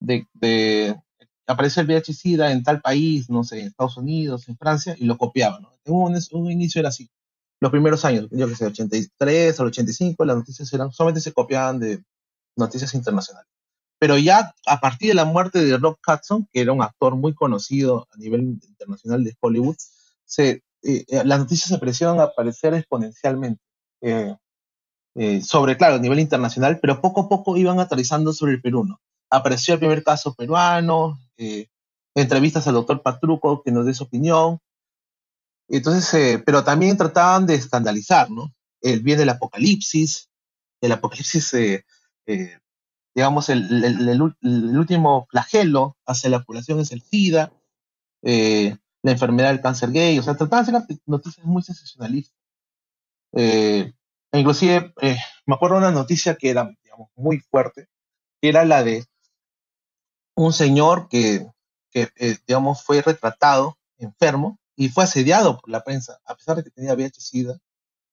de, 0.00 0.26
de 0.34 0.96
apareció 1.48 1.82
el 1.82 1.88
VIH-Sida 1.88 2.52
en 2.52 2.62
tal 2.62 2.80
país, 2.80 3.28
no 3.30 3.42
sé, 3.42 3.60
en 3.60 3.66
Estados 3.68 3.96
Unidos, 3.96 4.48
en 4.48 4.56
Francia, 4.56 4.94
y 4.98 5.06
lo 5.06 5.16
copiaba, 5.16 5.58
¿no? 5.60 5.78
Un, 5.86 6.50
inicio 6.50 6.80
era 6.80 6.90
así. 6.90 7.10
Los 7.60 7.70
primeros 7.70 8.04
años, 8.04 8.28
yo 8.30 8.46
que 8.46 8.54
sé, 8.54 8.66
83 8.66 9.58
al 9.58 9.66
85, 9.66 10.24
las 10.24 10.36
noticias 10.36 10.72
eran, 10.72 10.92
solamente 10.92 11.22
se 11.22 11.32
copiaban 11.32 11.80
de 11.80 12.04
noticias 12.56 12.94
internacionales. 12.94 13.48
Pero 13.98 14.16
ya 14.18 14.54
a 14.66 14.80
partir 14.80 15.08
de 15.08 15.14
la 15.14 15.24
muerte 15.24 15.64
de 15.64 15.76
Rob 15.78 15.96
Hudson, 16.06 16.46
que 16.52 16.60
era 16.60 16.72
un 16.72 16.82
actor 16.82 17.16
muy 17.16 17.34
conocido 17.34 18.06
a 18.12 18.16
nivel 18.18 18.42
internacional 18.42 19.24
de 19.24 19.34
Hollywood, 19.40 19.76
se, 20.24 20.62
eh, 20.82 21.04
las 21.24 21.38
noticias 21.40 21.70
empezaron 21.72 22.20
a 22.20 22.24
aparecer 22.24 22.74
exponencialmente. 22.74 23.60
Eh, 24.00 24.36
eh, 25.14 25.42
sobre, 25.42 25.76
claro, 25.76 25.96
a 25.96 25.98
nivel 25.98 26.20
internacional, 26.20 26.78
pero 26.80 27.00
poco 27.00 27.22
a 27.22 27.28
poco 27.28 27.56
iban 27.56 27.80
aterrizando 27.80 28.32
sobre 28.32 28.52
el 28.52 28.62
Perú, 28.62 28.84
¿no? 28.84 29.00
Apareció 29.30 29.74
el 29.74 29.80
primer 29.80 30.04
caso 30.04 30.34
peruano, 30.34 31.18
eh, 31.36 31.68
entrevistas 32.14 32.66
al 32.68 32.74
doctor 32.74 33.02
Patruco 33.02 33.62
que 33.62 33.72
nos 33.72 33.84
dé 33.84 33.94
su 33.94 34.04
opinión. 34.04 34.60
Entonces, 35.68 36.42
pero 36.46 36.64
también 36.64 36.96
trataban 36.96 37.46
de 37.46 37.54
escandalizar, 37.54 38.30
¿no? 38.30 38.54
El 38.80 39.00
bien 39.00 39.18
del 39.18 39.28
apocalipsis, 39.28 40.30
el 40.80 40.92
apocalipsis, 40.92 41.54
digamos, 43.14 43.48
el, 43.48 44.22
último 44.78 45.26
flagelo 45.30 45.96
hacia 46.06 46.30
la 46.30 46.42
población 46.42 46.80
es 46.80 46.92
el 46.92 47.02
SIDA, 47.02 47.52
la 48.22 49.12
enfermedad 49.12 49.50
del 49.50 49.60
cáncer 49.60 49.90
gay, 49.90 50.18
o 50.18 50.22
sea, 50.22 50.36
trataban 50.36 50.86
de 50.86 50.98
noticias 51.06 51.44
muy 51.44 51.62
sensacionalistas. 51.62 52.37
Eh, 53.32 53.92
inclusive, 54.32 54.92
eh, 55.00 55.18
me 55.46 55.54
acuerdo 55.54 55.76
de 55.76 55.82
una 55.82 55.90
noticia 55.90 56.36
que 56.36 56.50
era, 56.50 56.70
digamos, 56.82 57.08
muy 57.16 57.40
fuerte, 57.40 57.88
que 58.40 58.48
era 58.48 58.64
la 58.64 58.82
de 58.82 59.06
un 60.34 60.52
señor 60.52 61.08
que, 61.08 61.46
que 61.90 62.08
eh, 62.16 62.38
digamos, 62.46 62.82
fue 62.82 63.02
retratado 63.02 63.76
enfermo 63.98 64.58
y 64.76 64.88
fue 64.88 65.04
asediado 65.04 65.58
por 65.58 65.70
la 65.70 65.82
prensa, 65.82 66.20
a 66.24 66.36
pesar 66.36 66.56
de 66.56 66.64
que 66.64 66.70
tenía 66.70 66.94
VIH-Sida, 66.94 67.58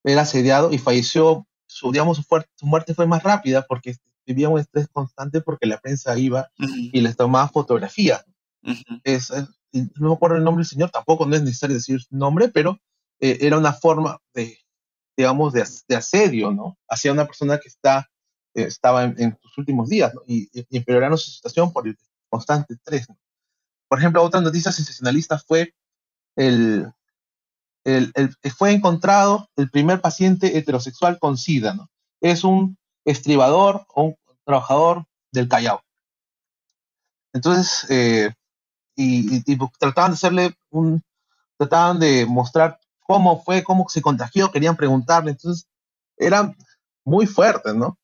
era 0.03 0.21
asediado 0.21 0.71
y 0.71 0.79
falleció, 0.79 1.47
su, 1.67 1.91
digamos, 1.91 2.17
su, 2.17 2.23
fuerte, 2.23 2.49
su, 2.55 2.65
muerte 2.65 2.93
fue 2.95 3.05
más 3.05 3.21
rápida 3.23 3.65
porque 3.67 3.95
vivía 4.25 4.49
un 4.49 4.59
estrés 4.59 4.87
constante 4.91 5.41
porque 5.41 5.67
la 5.67 5.79
prensa 5.79 6.17
iba 6.17 6.49
uh 6.59 6.63
-huh. 6.63 6.89
y 6.93 7.01
les 7.01 7.15
tomaba 7.15 7.47
fotografías. 7.49 8.25
Uh 8.63 8.71
-huh. 8.71 9.01
es, 9.03 9.29
es, 9.29 9.47
no 9.95 10.09
me 10.09 10.15
acuerdo 10.15 10.37
el 10.37 10.43
nombre 10.43 10.61
del 10.61 10.69
señor, 10.69 10.89
tampoco 10.89 11.25
no 11.25 11.35
es 11.35 11.43
necesario 11.43 11.75
decir 11.75 12.01
su 12.01 12.15
nombre, 12.15 12.49
pero 12.49 12.79
eh, 13.19 13.37
era 13.41 13.57
una 13.57 13.73
forma 13.73 14.19
de, 14.33 14.57
digamos, 15.17 15.53
de, 15.53 15.65
de, 15.87 15.95
asedio, 15.95 16.51
¿no? 16.51 16.77
Hacia 16.89 17.11
una 17.11 17.25
persona 17.25 17.57
que 17.57 17.69
está, 17.69 18.09
eh, 18.53 18.63
estaba 18.63 19.03
en, 19.03 19.15
en, 19.17 19.37
sus 19.41 19.57
últimos 19.57 19.89
días, 19.89 20.13
¿no? 20.13 20.21
Y, 20.27 20.49
y 20.53 20.77
empeorando 20.77 21.17
su 21.17 21.31
situación 21.31 21.71
por 21.71 21.87
el 21.87 21.97
constante 22.29 22.73
estrés. 22.73 23.09
¿no? 23.09 23.17
Por 23.87 23.99
ejemplo, 23.99 24.23
otra 24.23 24.41
noticia 24.41 24.71
sensacionalista 24.71 25.39
fue 25.39 25.73
el, 26.35 26.91
el, 27.85 28.13
fue 28.57 28.73
encontrado 28.73 29.49
el 29.55 29.69
primer 29.69 30.01
paciente 30.01 30.57
heterosexual 30.57 31.19
con 31.19 31.37
SIDA. 31.37 31.73
¿no? 31.73 31.89
Es 32.21 32.43
un 32.43 32.77
estribador 33.05 33.85
o 33.93 34.03
un 34.03 34.15
trabajador 34.43 35.05
del 35.31 35.47
Callao. 35.47 35.81
Entonces, 37.33 37.85
eh, 37.89 38.33
y, 38.95 39.41
trataban 39.79 40.11
de 40.11 40.15
hacerle 40.15 40.55
un, 40.69 41.03
trataban 41.57 41.99
de 41.99 42.25
mostrar 42.25 42.79
cómo 43.05 43.43
fue, 43.43 43.63
cómo 43.63 43.85
se 43.87 44.01
contagió, 44.01 44.51
querían 44.51 44.75
preguntarle, 44.75 45.31
entonces 45.31 45.67
eran 46.17 46.55
muy 47.03 47.27
fuertes, 47.27 47.75
¿no? 47.75 47.97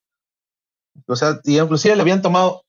O 1.07 1.15
sea, 1.15 1.39
y 1.43 1.59
inclusive 1.59 1.95
le 1.95 2.01
habían 2.01 2.21
tomado, 2.21 2.63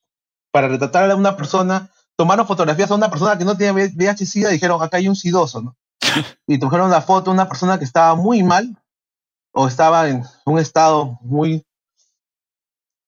para 0.51 0.69
retratar 0.69 1.11
a 1.11 1.17
una 1.17 1.37
persona, 1.37 1.91
tomaron 2.17 2.47
fotografías 2.47 2.91
a 2.91 2.95
una 2.95 3.11
persona 3.11 3.37
que 3.37 3.45
no 3.45 3.57
tenía 3.57 3.73
VIH-Sida 3.73 4.51
y 4.51 4.55
dijeron, 4.55 4.83
acá 4.83 4.97
hay 4.97 5.09
un 5.09 5.17
sidoso, 5.17 5.61
¿no? 5.61 5.77
y 6.47 6.59
trajeron 6.59 6.91
la 6.91 7.03
foto 7.03 7.31
de 7.31 7.35
una 7.35 7.49
persona 7.49 7.79
que 7.79 7.85
estaba 7.85 8.15
muy 8.15 8.43
mal 8.43 8.77
o 9.53 9.69
estaba 9.69 10.09
en 10.09 10.25
un 10.47 10.59
estado 10.59 11.19
muy 11.21 11.65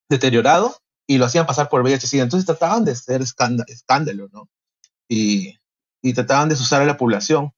deteriorado 0.08 0.76
y 1.06 1.18
lo 1.18 1.24
hacían 1.24 1.46
pasar 1.46 1.68
por 1.68 1.82
VIH-Sida. 1.82 2.22
Entonces 2.22 2.46
trataban 2.46 2.84
de 2.84 2.92
hacer 2.92 3.22
escándalo, 3.22 4.28
¿no? 4.32 4.48
Y, 5.08 5.58
y, 6.02 6.14
trataban 6.14 6.48
de 6.48 6.54
asusar 6.54 6.82
a 6.82 6.86
la 6.86 6.96
población. 6.96 7.52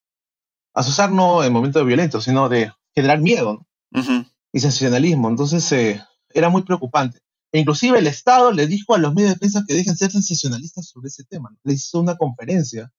Asusar 0.76 1.10
no 1.10 1.42
en 1.42 1.52
momentos 1.54 1.86
violentos, 1.86 2.24
sino 2.24 2.50
de 2.50 2.70
generar 2.94 3.18
miedo 3.20 3.64
¿no? 3.90 4.26
y 4.52 4.60
sensacionalismo. 4.60 5.30
Entonces 5.30 5.72
eh, 5.72 6.02
era 6.34 6.50
muy 6.50 6.62
preocupante. 6.64 7.20
E 7.50 7.60
inclusive 7.60 7.98
el 7.98 8.06
Estado 8.06 8.52
le 8.52 8.66
dijo 8.66 8.94
a 8.94 8.98
los 8.98 9.14
medios 9.14 9.32
de 9.32 9.38
prensa 9.38 9.64
que 9.66 9.72
dejen 9.72 9.96
ser 9.96 10.12
sensacionalistas 10.12 10.86
sobre 10.86 11.08
ese 11.08 11.24
tema. 11.24 11.48
¿no? 11.50 11.58
Le 11.64 11.72
hizo 11.72 11.98
una 11.98 12.18
conferencia 12.18 12.92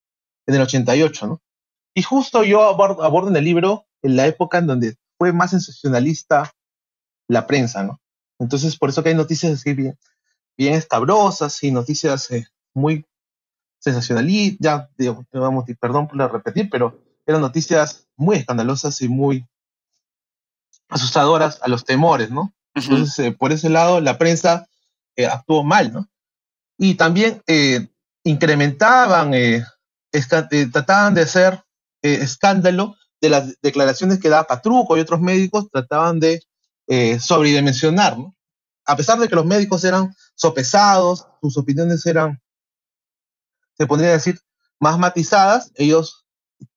en 0.48 0.56
el 0.56 0.62
88, 0.62 1.28
¿no? 1.28 1.42
Y 1.94 2.02
justo 2.02 2.44
yo 2.44 2.64
abordo, 2.64 3.28
en 3.28 3.36
el 3.36 3.44
libro 3.44 3.86
en 4.02 4.16
la 4.16 4.26
época 4.26 4.58
en 4.58 4.68
donde 4.68 4.96
fue 5.20 5.32
más 5.32 5.52
sensacionalista 5.52 6.52
la 7.28 7.46
prensa, 7.46 7.84
¿no? 7.84 8.02
Entonces, 8.40 8.76
por 8.78 8.90
eso 8.90 9.04
que 9.04 9.10
hay 9.10 9.16
noticias 9.16 9.54
así 9.54 9.74
bien, 9.74 9.98
bien 10.58 10.74
escabrosas 10.74 11.64
y 11.64 11.72
noticias 11.72 12.32
eh, 12.32 12.48
muy 12.74 13.06
sensacionalistas, 13.80 14.60
ya, 14.60 14.90
digamos, 14.98 15.26
perdón 15.80 16.08
por 16.08 16.32
repetir, 16.32 16.70
pero 16.70 17.07
eran 17.28 17.42
noticias 17.42 18.08
muy 18.16 18.38
escandalosas 18.38 19.02
y 19.02 19.10
muy 19.10 19.46
asustadoras 20.90 21.60
a 21.62 21.68
los 21.68 21.86
temores, 21.86 22.32
¿no? 22.32 22.54
Entonces, 22.74 23.20
eh, 23.20 23.32
por 23.32 23.52
ese 23.52 23.70
lado, 23.70 24.02
la 24.02 24.18
prensa 24.18 24.68
eh, 25.16 25.28
actuó 25.28 25.64
mal, 25.64 25.94
¿no? 25.94 26.10
Y 26.78 26.96
también 26.96 27.44
incrementaban, 28.24 29.32
trataban 30.72 31.14
de 31.16 31.22
hacer 31.22 31.64
escándalo 32.04 32.96
de 33.22 33.30
las 33.30 33.60
declaraciones 33.62 34.20
que 34.20 34.30
daba 34.30 34.48
Patruco 34.48 34.98
y 34.98 35.00
otros 35.00 35.22
médicos, 35.22 35.70
trataban 35.72 36.20
de 36.20 36.44
eh, 36.88 37.20
sobredimensionar, 37.20 38.18
¿no? 38.18 38.36
A 38.86 38.96
pesar 38.96 39.20
de 39.20 39.28
que 39.28 39.36
los 39.36 39.46
médicos 39.46 39.84
eran 39.84 40.16
sopesados, 40.36 41.28
sus 41.42 41.58
opiniones 41.58 42.06
eran, 42.06 42.42
se 43.78 43.86
podría 43.86 44.12
decir, 44.12 44.40
más 44.80 44.98
matizadas, 44.98 45.72
ellos 45.76 46.27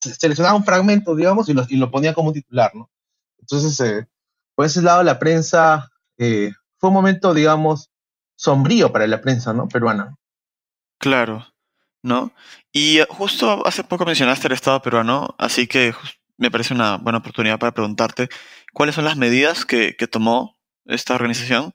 seleccionaban 0.00 0.60
un 0.60 0.64
fragmento, 0.64 1.14
digamos, 1.14 1.48
y 1.48 1.54
lo, 1.54 1.64
y 1.68 1.76
lo 1.76 1.90
ponían 1.90 2.14
como 2.14 2.32
titular, 2.32 2.74
¿no? 2.74 2.90
Entonces, 3.38 3.78
eh, 3.80 4.06
por 4.54 4.66
ese 4.66 4.82
lado, 4.82 5.02
la 5.02 5.18
prensa 5.18 5.90
eh, 6.18 6.52
fue 6.78 6.88
un 6.88 6.94
momento, 6.94 7.34
digamos, 7.34 7.90
sombrío 8.36 8.92
para 8.92 9.06
la 9.06 9.20
prensa, 9.20 9.52
¿no? 9.52 9.68
Peruana. 9.68 10.16
Claro, 10.98 11.46
¿no? 12.02 12.32
Y 12.72 12.98
eh, 12.98 13.06
justo 13.08 13.66
hace 13.66 13.84
poco 13.84 14.04
mencionaste 14.04 14.48
el 14.48 14.54
Estado 14.54 14.80
peruano, 14.82 15.34
así 15.38 15.66
que 15.66 15.94
me 16.36 16.50
parece 16.50 16.74
una 16.74 16.96
buena 16.96 17.18
oportunidad 17.18 17.58
para 17.58 17.72
preguntarte 17.72 18.28
cuáles 18.72 18.94
son 18.94 19.04
las 19.04 19.16
medidas 19.16 19.64
que, 19.64 19.94
tomó 20.10 20.58
esta 20.86 21.14
organización 21.14 21.72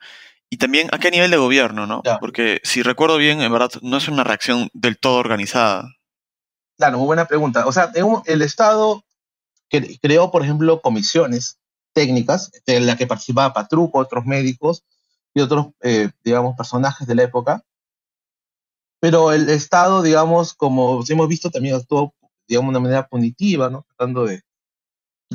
y 0.50 0.58
también 0.58 0.90
a 0.92 0.98
qué 0.98 1.12
nivel 1.12 1.32
de 1.32 1.38
gobierno, 1.38 1.86
¿no? 1.86 2.02
Porque 2.20 2.62
si 2.64 2.82
recuerdo 2.82 3.18
bien, 3.18 3.42
en 3.42 3.52
verdad 3.52 3.72
no 3.82 3.98
es 3.98 4.08
una 4.08 4.24
reacción 4.24 4.70
del 4.74 4.98
todo 4.98 5.18
organizada. 5.18 5.95
Claro, 6.78 6.98
muy 6.98 7.08
buena 7.08 7.26
pregunta. 7.26 7.66
O 7.66 7.72
sea, 7.72 7.92
el 8.26 8.42
Estado 8.42 9.04
creó, 10.02 10.32
por 10.32 10.44
ejemplo, 10.44 10.82
comisiones 10.82 11.58
técnicas 11.94 12.52
en 12.66 12.86
las 12.86 12.98
que 12.98 13.08
participaba 13.08 13.54
Patruco, 13.54 14.00
otros 14.00 14.26
médicos 14.26 14.84
y 15.34 15.42
otros, 15.42 15.68
eh, 15.82 16.10
digamos, 16.24 16.56
personajes 16.56 17.08
de 17.08 17.16
la 17.16 17.24
época, 17.24 17.64
pero 19.06 19.32
el 19.32 19.50
Estado, 19.50 20.02
digamos, 20.02 20.56
como 20.56 21.04
hemos 21.08 21.28
visto, 21.28 21.52
también 21.52 21.76
actuó, 21.76 22.16
digamos, 22.48 22.74
de 22.74 22.78
una 22.78 22.80
manera 22.80 23.08
punitiva. 23.08 23.70
Tratando 23.70 24.26
de, 24.26 24.42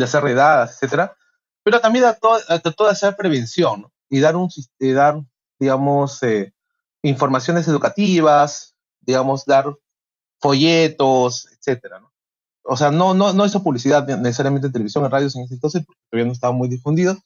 hacer 0.02 0.24
redadas, 0.24 0.72
etcétera. 0.72 1.16
Pero 1.62 1.80
también 1.80 2.04
trató, 2.04 2.84
de 2.84 2.90
hacer 2.90 3.14
prevención. 3.14 3.86
Y 4.08 4.18
dar, 4.18 4.34
un, 4.34 4.48
dar 4.80 5.20
digamos, 5.60 6.20
eh, 6.24 6.52
informaciones 7.02 7.68
educativas, 7.68 8.74
digamos, 9.02 9.44
dar 9.44 9.66
folletos, 10.40 11.48
etcétera, 11.52 12.00
¿no? 12.00 12.10
O 12.62 12.76
sea, 12.76 12.90
no, 12.90 13.14
no, 13.14 13.32
no 13.32 13.46
hizo 13.46 13.62
publicidad 13.62 14.06
necesariamente 14.18 14.66
en 14.66 14.72
televisión, 14.72 15.04
en 15.04 15.10
radios 15.10 15.34
en 15.34 15.42
ese 15.42 15.54
entonces, 15.54 15.84
porque 15.84 16.00
todavía 16.10 16.26
no 16.26 16.32
estaba 16.32 16.52
muy 16.52 16.68
difundido, 16.68 17.16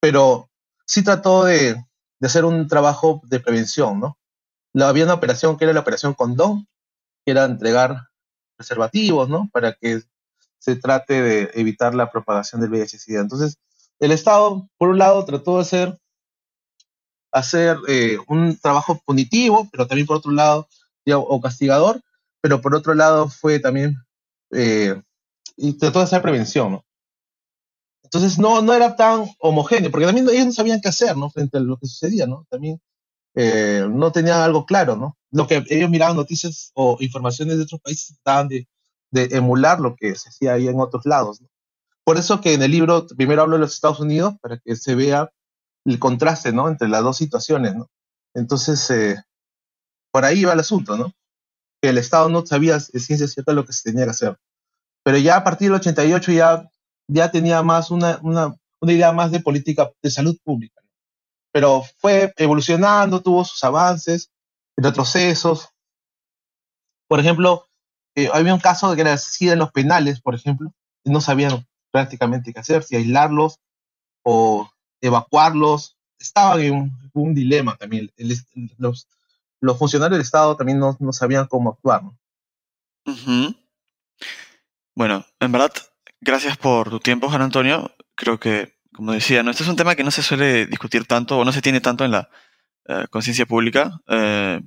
pero 0.00 0.48
sí 0.86 1.02
trató 1.02 1.44
de, 1.44 1.82
hacer 2.20 2.44
un 2.44 2.68
trabajo 2.68 3.20
de 3.24 3.40
prevención, 3.40 4.00
¿no? 4.00 4.18
había 4.84 5.04
una 5.04 5.14
operación 5.14 5.56
que 5.56 5.64
era 5.64 5.72
la 5.72 5.80
operación 5.80 6.14
Condón, 6.14 6.68
que 7.24 7.32
era 7.32 7.44
entregar 7.44 8.08
preservativos, 8.56 9.28
¿no? 9.28 9.48
Para 9.52 9.72
que 9.72 10.02
se 10.58 10.76
trate 10.76 11.22
de 11.22 11.50
evitar 11.54 11.94
la 11.94 12.10
propagación 12.10 12.60
del 12.60 12.70
VIH-Sida. 12.70 13.20
Entonces, 13.20 13.58
el 14.00 14.12
Estado, 14.12 14.68
por 14.76 14.90
un 14.90 14.98
lado, 14.98 15.24
trató 15.24 15.56
de 15.56 15.62
hacer, 15.62 15.98
hacer 17.32 17.78
eh, 17.88 18.18
un 18.28 18.58
trabajo 18.58 19.00
punitivo, 19.04 19.68
pero 19.72 19.86
también 19.86 20.06
por 20.06 20.18
otro 20.18 20.32
lado, 20.32 20.68
o 21.06 21.40
castigador, 21.40 22.02
pero 22.46 22.60
por 22.60 22.76
otro 22.76 22.94
lado 22.94 23.28
fue 23.28 23.58
también, 23.58 23.96
eh, 24.52 25.02
de 25.56 25.88
hacer 25.88 26.22
prevención, 26.22 26.70
¿no? 26.70 26.84
Entonces 28.04 28.38
no, 28.38 28.62
no 28.62 28.72
era 28.72 28.94
tan 28.94 29.24
homogéneo, 29.40 29.90
porque 29.90 30.06
también 30.06 30.28
ellos 30.28 30.46
no 30.46 30.52
sabían 30.52 30.80
qué 30.80 30.86
hacer, 30.86 31.16
¿no? 31.16 31.28
Frente 31.28 31.56
a 31.56 31.60
lo 31.60 31.76
que 31.76 31.88
sucedía, 31.88 32.28
¿no? 32.28 32.46
También 32.48 32.80
eh, 33.34 33.84
no 33.90 34.12
tenían 34.12 34.42
algo 34.42 34.64
claro, 34.64 34.94
¿no? 34.94 35.18
Lo 35.32 35.48
que 35.48 35.64
ellos 35.70 35.90
miraban 35.90 36.14
noticias 36.14 36.70
o 36.74 36.98
informaciones 37.00 37.56
de 37.56 37.64
otros 37.64 37.80
países 37.80 38.16
trataban 38.22 38.46
de, 38.46 38.68
emular 39.10 39.80
lo 39.80 39.96
que 39.96 40.14
se 40.14 40.28
hacía 40.28 40.52
ahí 40.52 40.68
en 40.68 40.78
otros 40.78 41.04
lados. 41.04 41.40
¿no? 41.40 41.48
Por 42.04 42.16
eso 42.16 42.40
que 42.40 42.54
en 42.54 42.62
el 42.62 42.70
libro 42.70 43.08
primero 43.08 43.42
hablo 43.42 43.56
de 43.56 43.62
los 43.62 43.74
Estados 43.74 43.98
Unidos 43.98 44.34
para 44.40 44.58
que 44.58 44.76
se 44.76 44.94
vea 44.94 45.32
el 45.84 45.98
contraste, 45.98 46.52
¿no? 46.52 46.68
Entre 46.68 46.86
las 46.86 47.02
dos 47.02 47.16
situaciones, 47.16 47.74
¿no? 47.74 47.90
Entonces, 48.34 48.88
eh, 48.90 49.16
por 50.12 50.24
ahí 50.24 50.44
va 50.44 50.52
el 50.52 50.60
asunto, 50.60 50.96
¿no? 50.96 51.12
Que 51.86 51.90
el 51.90 51.98
Estado 51.98 52.28
no 52.28 52.44
sabía 52.44 52.74
de 52.74 53.00
ciencia 53.00 53.28
cierta 53.28 53.52
lo 53.52 53.64
que 53.64 53.72
se 53.72 53.90
tenía 53.90 54.04
que 54.04 54.10
hacer. 54.10 54.36
Pero 55.04 55.18
ya 55.18 55.36
a 55.36 55.44
partir 55.44 55.68
del 55.68 55.76
88 55.76 56.32
ya, 56.32 56.68
ya 57.08 57.30
tenía 57.30 57.62
más 57.62 57.90
una, 57.90 58.18
una, 58.22 58.56
una 58.80 58.92
idea 58.92 59.12
más 59.12 59.30
de 59.30 59.40
política 59.40 59.90
de 60.02 60.10
salud 60.10 60.36
pública 60.42 60.76
pero 61.56 61.82
fue 61.96 62.34
evolucionando, 62.36 63.22
tuvo 63.22 63.42
sus 63.42 63.64
avances, 63.64 64.30
retrocesos. 64.76 65.70
Por 67.08 67.18
ejemplo, 67.18 67.64
eh, 68.14 68.28
había 68.30 68.52
un 68.52 68.60
caso 68.60 68.90
de 68.90 68.96
que 68.96 69.00
era 69.00 69.16
en 69.40 69.58
los 69.58 69.72
penales, 69.72 70.20
por 70.20 70.34
ejemplo, 70.34 70.70
no 71.04 71.22
sabían 71.22 71.66
prácticamente 71.90 72.52
qué 72.52 72.60
hacer, 72.60 72.82
si 72.82 72.96
aislarlos 72.96 73.58
o 74.22 74.70
evacuarlos. 75.00 75.96
Estaban 76.18 76.60
en 76.60 76.92
un, 77.14 77.34
dilema 77.34 77.74
también. 77.78 78.12
los, 78.76 79.08
los, 79.60 79.78
funcionarios 79.78 80.16
del 80.16 80.24
Estado 80.24 80.56
también 80.56 80.78
no, 80.78 80.96
no 81.00 81.12
sabían 81.12 81.46
cómo 81.46 81.70
actuar. 81.70 82.02
Bueno, 84.94 85.24
en 85.40 85.52
verdad, 85.52 85.72
gracias 86.20 86.56
por 86.56 86.90
tu 86.90 87.00
tiempo, 87.00 87.28
Juan 87.28 87.42
Antonio. 87.42 87.94
Creo 88.14 88.40
que 88.40 88.76
como 88.96 89.12
decía, 89.12 89.42
¿no? 89.42 89.50
este 89.50 89.62
es 89.62 89.68
un 89.68 89.76
tema 89.76 89.94
que 89.94 90.04
no 90.04 90.10
se 90.10 90.22
suele 90.22 90.66
discutir 90.66 91.04
tanto 91.04 91.38
o 91.38 91.44
no 91.44 91.52
se 91.52 91.60
tiene 91.60 91.82
tanto 91.82 92.04
en 92.04 92.12
la 92.12 92.30
eh, 92.88 93.06
conciencia 93.10 93.44
pública, 93.44 94.00
eh, 94.08 94.62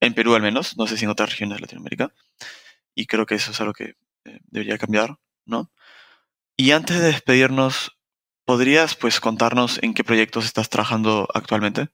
en 0.00 0.14
Perú 0.14 0.34
al 0.34 0.40
menos, 0.40 0.78
no 0.78 0.86
sé 0.86 0.96
si 0.96 1.04
en 1.04 1.10
otras 1.10 1.30
regiones 1.30 1.58
de 1.58 1.62
Latinoamérica, 1.62 2.10
y 2.94 3.06
creo 3.06 3.26
que 3.26 3.34
eso 3.34 3.50
es 3.50 3.60
algo 3.60 3.74
que 3.74 3.94
eh, 4.24 4.40
debería 4.46 4.78
cambiar, 4.78 5.18
¿no? 5.44 5.70
Y 6.56 6.70
antes 6.70 6.98
de 6.98 7.08
despedirnos, 7.08 7.98
¿podrías 8.46 8.94
pues 8.96 9.20
contarnos 9.20 9.78
en 9.82 9.92
qué 9.92 10.04
proyectos 10.04 10.46
estás 10.46 10.70
trabajando 10.70 11.28
actualmente? 11.34 11.90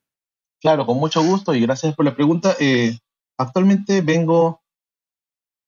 Claro, 0.62 0.86
con 0.86 0.98
mucho 0.98 1.22
gusto 1.22 1.54
y 1.54 1.60
gracias 1.60 1.94
por 1.94 2.06
la 2.06 2.14
pregunta. 2.14 2.56
actualmente 3.36 4.00
vengo 4.00 4.62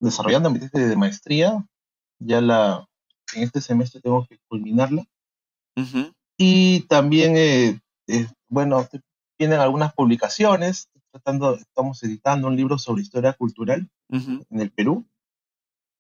desarrollando 0.01 0.51
mi 0.51 0.59
tesis 0.59 0.89
de 0.89 0.97
maestría, 0.97 1.67
ya 2.19 2.41
la, 2.41 2.89
en 3.35 3.43
este 3.43 3.61
semestre 3.61 4.01
tengo 4.01 4.27
que 4.27 4.39
culminarla 4.49 5.05
y 6.37 6.81
también, 6.83 7.37
eh, 7.37 7.81
eh, 8.09 8.27
bueno, 8.49 8.87
tienen 9.37 9.61
algunas 9.61 9.93
publicaciones, 9.95 10.89
tratando, 11.11 11.57
estamos 11.57 12.03
editando 12.03 12.49
un 12.49 12.57
libro 12.57 12.79
sobre 12.79 13.03
historia 13.03 13.33
cultural 13.33 13.89
en 14.11 14.61
el 14.61 14.71
Perú. 14.71 15.07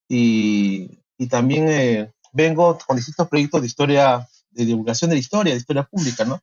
Y, 0.08 1.00
y 1.18 1.26
también, 1.28 1.68
eh, 1.68 2.12
vengo 2.32 2.78
con 2.86 2.96
distintos 2.96 3.28
proyectos 3.28 3.60
de 3.60 3.66
historia, 3.66 4.28
de 4.50 4.64
divulgación 4.64 5.10
de 5.10 5.16
la 5.16 5.20
historia, 5.20 5.52
de 5.52 5.60
historia 5.60 5.84
pública, 5.84 6.24
¿no? 6.24 6.40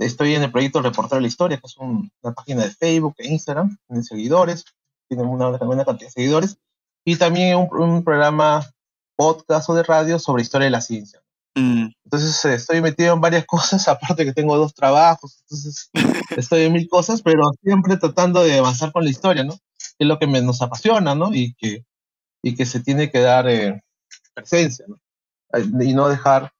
Estoy 0.00 0.34
en 0.34 0.42
el 0.42 0.50
proyecto 0.50 0.80
Reportar 0.80 1.20
la 1.20 1.28
Historia, 1.28 1.58
que 1.58 1.66
es 1.66 1.76
una 1.76 2.32
página 2.34 2.64
de 2.64 2.70
Facebook 2.70 3.14
e 3.18 3.28
Instagram, 3.28 3.76
tiene 3.86 4.02
seguidores, 4.02 4.64
tiene 5.08 5.24
una 5.24 5.50
buena 5.50 5.84
cantidad 5.84 6.08
de 6.08 6.12
seguidores, 6.12 6.58
y 7.04 7.16
también 7.16 7.56
un, 7.56 7.68
un 7.72 8.02
programa 8.02 8.66
podcast 9.14 9.68
o 9.68 9.74
de 9.74 9.82
radio 9.82 10.18
sobre 10.18 10.42
historia 10.42 10.64
de 10.64 10.70
la 10.70 10.80
ciencia. 10.80 11.20
Mm. 11.54 11.88
Entonces 12.04 12.44
eh, 12.46 12.54
estoy 12.54 12.80
metido 12.80 13.12
en 13.12 13.20
varias 13.20 13.44
cosas, 13.46 13.86
aparte 13.88 14.24
que 14.24 14.32
tengo 14.32 14.56
dos 14.56 14.72
trabajos, 14.72 15.40
entonces 15.42 15.90
estoy 16.36 16.62
en 16.62 16.72
mil 16.72 16.88
cosas, 16.88 17.20
pero 17.20 17.50
siempre 17.62 17.98
tratando 17.98 18.42
de 18.42 18.58
avanzar 18.58 18.92
con 18.92 19.04
la 19.04 19.10
historia, 19.10 19.44
¿no? 19.44 19.54
es 19.98 20.06
lo 20.06 20.18
que 20.18 20.26
nos 20.26 20.62
apasiona, 20.62 21.14
¿no? 21.14 21.34
Y 21.34 21.54
que, 21.54 21.84
y 22.42 22.54
que 22.54 22.64
se 22.64 22.80
tiene 22.80 23.10
que 23.10 23.20
dar 23.20 23.48
eh, 23.48 23.82
presencia, 24.32 24.86
¿no? 24.88 24.98
Y 25.82 25.92
no 25.92 26.08
dejar 26.08 26.52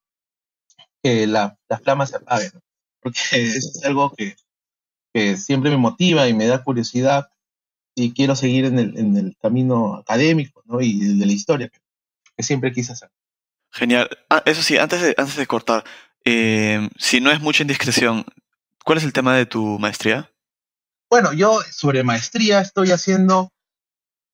que 1.01 1.25
la, 1.25 1.57
la 1.67 1.79
flama 1.79 2.05
se 2.05 2.17
apague, 2.17 2.51
¿no? 2.53 2.61
Porque 3.01 3.19
es 3.31 3.81
algo 3.83 4.13
que, 4.13 4.35
que 5.13 5.37
siempre 5.37 5.69
me 5.71 5.77
motiva 5.77 6.27
y 6.27 6.33
me 6.33 6.47
da 6.47 6.63
curiosidad 6.63 7.29
y 7.95 8.13
quiero 8.13 8.35
seguir 8.35 8.65
en 8.65 8.79
el, 8.79 8.97
en 8.97 9.17
el 9.17 9.35
camino 9.41 9.95
académico, 9.95 10.63
¿no? 10.65 10.81
Y 10.81 11.17
de 11.17 11.25
la 11.25 11.31
historia, 11.31 11.69
que 12.35 12.43
siempre 12.43 12.71
quise 12.71 12.93
hacer. 12.93 13.09
Genial. 13.71 14.09
Ah, 14.29 14.43
eso 14.45 14.61
sí, 14.61 14.77
antes 14.77 15.01
de, 15.01 15.15
antes 15.17 15.35
de 15.35 15.47
cortar, 15.47 15.83
eh, 16.25 16.89
si 16.97 17.21
no 17.21 17.31
es 17.31 17.41
mucha 17.41 17.63
indiscreción, 17.63 18.25
¿cuál 18.83 18.97
es 18.97 19.03
el 19.03 19.13
tema 19.13 19.35
de 19.35 19.45
tu 19.45 19.79
maestría? 19.79 20.29
Bueno, 21.09 21.33
yo 21.33 21.59
sobre 21.71 22.03
maestría 22.03 22.61
estoy 22.61 22.91
haciendo, 22.91 23.51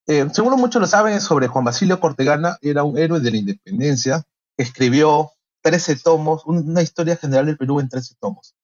eh, 0.08 0.28
seguro 0.34 0.58
muchos 0.58 0.82
lo 0.82 0.88
saben, 0.88 1.22
sobre 1.22 1.48
Juan 1.48 1.66
Basilio 1.66 2.00
Cortegana, 2.00 2.58
era 2.62 2.84
un 2.84 2.98
héroe 2.98 3.20
de 3.20 3.32
la 3.32 3.38
independencia, 3.38 4.24
escribió 4.58 5.32
13 5.62 5.98
tomos, 5.98 6.44
una 6.46 6.82
historia 6.82 7.16
general 7.16 7.48
del 7.48 7.58
Perú 7.58 7.80
en 7.80 7.90
13 7.90 8.16
tomos. 8.20 8.56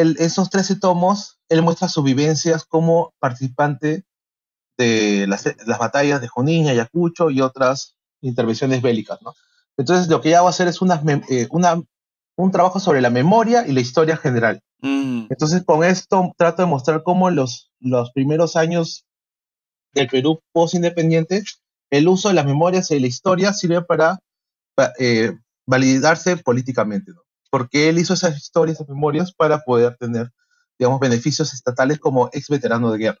Él, 0.00 0.16
esos 0.18 0.50
13 0.50 0.76
tomos, 0.76 1.38
él 1.48 1.62
muestra 1.62 1.88
sus 1.88 2.04
vivencias 2.04 2.64
como 2.64 3.14
participante 3.18 4.04
de 4.76 5.26
las, 5.28 5.44
las 5.66 5.78
batallas 5.78 6.20
de 6.20 6.28
Junín, 6.28 6.68
Ayacucho 6.68 7.30
y 7.30 7.40
otras 7.40 7.94
intervenciones 8.20 8.82
bélicas, 8.82 9.20
¿no? 9.22 9.34
Entonces, 9.76 10.08
lo 10.08 10.20
que 10.20 10.30
ya 10.30 10.40
voy 10.40 10.48
a 10.48 10.50
hacer 10.50 10.68
es 10.68 10.78
eh, 11.28 11.48
una, 11.50 11.82
un 12.36 12.50
trabajo 12.50 12.80
sobre 12.80 13.00
la 13.00 13.10
memoria 13.10 13.66
y 13.66 13.72
la 13.72 13.80
historia 13.80 14.16
general. 14.16 14.60
Mm. 14.80 15.26
Entonces, 15.30 15.64
con 15.64 15.84
esto 15.84 16.32
trato 16.36 16.62
de 16.62 16.68
mostrar 16.68 17.02
cómo 17.02 17.30
los, 17.30 17.72
los 17.80 18.12
primeros 18.12 18.56
años 18.56 19.04
del 19.92 20.08
Perú 20.08 20.40
post-independiente, 20.52 21.42
el 21.90 22.08
uso 22.08 22.28
de 22.28 22.34
las 22.34 22.46
memorias 22.46 22.90
y 22.90 23.00
la 23.00 23.06
historia 23.06 23.52
sirve 23.52 23.82
para, 23.82 24.18
eh, 24.98 25.32
validarse 25.66 26.36
políticamente, 26.36 27.12
¿no? 27.12 27.23
Porque 27.54 27.88
él 27.88 28.00
hizo 28.00 28.14
esas 28.14 28.36
historias, 28.36 28.78
esas 28.78 28.88
memorias, 28.88 29.32
para 29.32 29.60
poder 29.60 29.96
tener, 29.96 30.32
digamos, 30.76 30.98
beneficios 30.98 31.54
estatales 31.54 32.00
como 32.00 32.28
ex 32.32 32.48
veterano 32.48 32.90
de 32.90 32.98
guerra. 32.98 33.18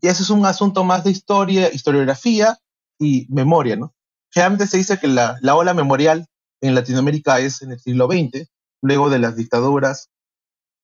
Y 0.00 0.08
ese 0.08 0.22
es 0.22 0.30
un 0.30 0.46
asunto 0.46 0.82
más 0.82 1.04
de 1.04 1.10
historia, 1.10 1.70
historiografía 1.70 2.56
y 2.98 3.26
memoria, 3.28 3.76
¿no? 3.76 3.94
Generalmente 4.30 4.66
se 4.66 4.78
dice 4.78 4.98
que 4.98 5.08
la, 5.08 5.36
la 5.42 5.56
ola 5.56 5.74
memorial 5.74 6.26
en 6.62 6.74
Latinoamérica 6.74 7.38
es 7.38 7.60
en 7.60 7.72
el 7.72 7.80
siglo 7.80 8.06
XX, 8.06 8.48
luego 8.80 9.10
de 9.10 9.18
las 9.18 9.36
dictaduras 9.36 10.08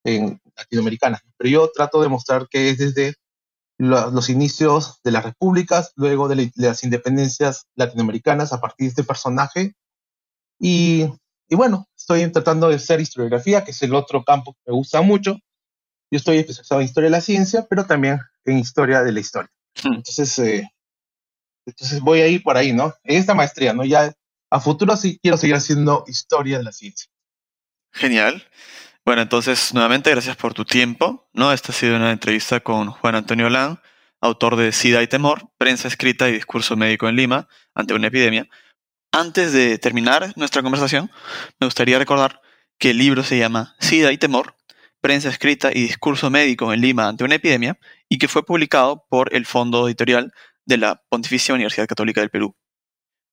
en 0.05 0.39
latinoamericanas. 0.55 1.22
Pero 1.39 1.49
yo 1.49 1.70
trato 1.74 2.03
de 2.03 2.11
mostrar 2.11 2.47
que 2.51 2.68
es 2.68 2.77
desde 2.77 3.14
los 3.79 4.29
inicios 4.29 5.01
de 5.03 5.12
las 5.12 5.24
repúblicas, 5.24 5.93
luego 5.97 6.29
de, 6.29 6.53
las 6.57 6.85
independencias 6.85 7.68
latinoamericanas 7.74 8.53
a 8.53 8.61
partir 8.61 8.85
de 8.85 8.89
este 8.91 9.05
personaje. 9.05 9.72
Y, 10.61 11.07
y, 11.49 11.55
bueno, 11.55 11.88
estoy 11.97 12.30
tratando 12.32 12.68
de 12.68 12.76
hacer 12.76 13.01
historiografía, 13.01 13.64
que 13.64 13.70
es 13.70 13.82
el 13.82 13.94
otro 13.94 14.24
campo 14.24 14.55
que 14.55 14.70
me 14.70 14.74
gusta 14.74 15.01
mucho. 15.03 15.38
Yo 16.11 16.18
estoy 16.18 16.38
especializado 16.38 16.80
en 16.80 16.86
historia 16.86 17.07
de 17.09 17.16
la 17.16 17.20
ciencia, 17.20 17.66
pero 17.68 17.84
también 17.84 18.20
en 18.44 18.59
historia 18.59 19.03
de 19.03 19.12
la 19.12 19.20
historia. 19.20 19.51
Hmm. 19.82 19.94
Entonces, 19.94 20.38
eh, 20.38 20.68
entonces 21.66 22.01
voy 22.01 22.20
a 22.20 22.28
ir 22.28 22.42
por 22.42 22.57
ahí, 22.57 22.72
¿no? 22.72 22.94
En 23.03 23.18
esta 23.18 23.34
maestría, 23.34 23.72
¿no? 23.72 23.84
Ya 23.84 24.14
a 24.51 24.61
futuro 24.61 24.97
sí 24.97 25.18
quiero 25.20 25.36
seguir 25.36 25.57
haciendo 25.57 26.05
historia 26.07 26.59
de 26.59 26.64
la 26.64 26.72
ciencia. 26.72 27.11
Genial. 27.92 28.47
Bueno, 29.05 29.22
entonces 29.22 29.72
nuevamente 29.72 30.11
gracias 30.11 30.36
por 30.36 30.55
tu 30.55 30.64
tiempo, 30.64 31.28
¿no? 31.32 31.53
Esta 31.53 31.72
ha 31.72 31.74
sido 31.74 31.97
una 31.97 32.12
entrevista 32.12 32.61
con 32.61 32.90
Juan 32.90 33.14
Antonio 33.14 33.49
Lan, 33.49 33.80
autor 34.20 34.57
de 34.57 34.72
SIDA 34.72 35.03
y 35.03 35.07
Temor, 35.07 35.51
prensa 35.59 35.88
escrita 35.88 36.28
y 36.28 36.32
discurso 36.32 36.76
médico 36.76 37.09
en 37.09 37.16
Lima 37.16 37.49
ante 37.74 37.94
una 37.94 38.09
epidemia. 38.09 38.49
Antes 39.17 39.55
de 39.55 39.79
terminar 39.79 40.35
nuestra 40.37 40.62
conversación, 40.62 41.11
me 41.59 41.67
gustaría 41.67 41.99
recordar 41.99 42.43
que 42.79 42.91
el 42.91 42.99
libro 42.99 43.23
se 43.23 43.39
llama 43.39 43.75
SIDA 43.81 44.12
y 44.12 44.19
Temor, 44.19 44.57
prensa 45.01 45.31
escrita 45.31 45.71
y 45.73 45.81
discurso 45.81 46.29
médico 46.29 46.71
en 46.75 46.83
Lima 46.83 47.09
ante 47.09 47.25
una 47.25 47.37
epidemia 47.37 47.79
y 48.11 48.19
que 48.19 48.29
fue 48.29 48.45
publicado 48.45 49.07
por 49.09 49.35
el 49.35 49.47
Fondo 49.47 49.89
Editorial 49.89 50.35
de 50.67 50.77
la 50.77 51.03
Pontificia 51.09 51.55
Universidad 51.55 51.87
Católica 51.87 52.21
del 52.21 52.29
Perú. 52.29 52.57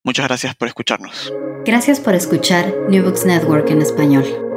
Muchas 0.05 0.25
gracias 0.25 0.55
por 0.55 0.69
escucharnos. 0.69 1.33
Gracias 1.65 1.99
por 1.99 2.15
escuchar 2.15 2.73
New 2.87 3.03
Books 3.03 3.25
Network 3.25 3.69
en 3.69 3.81
español. 3.81 4.52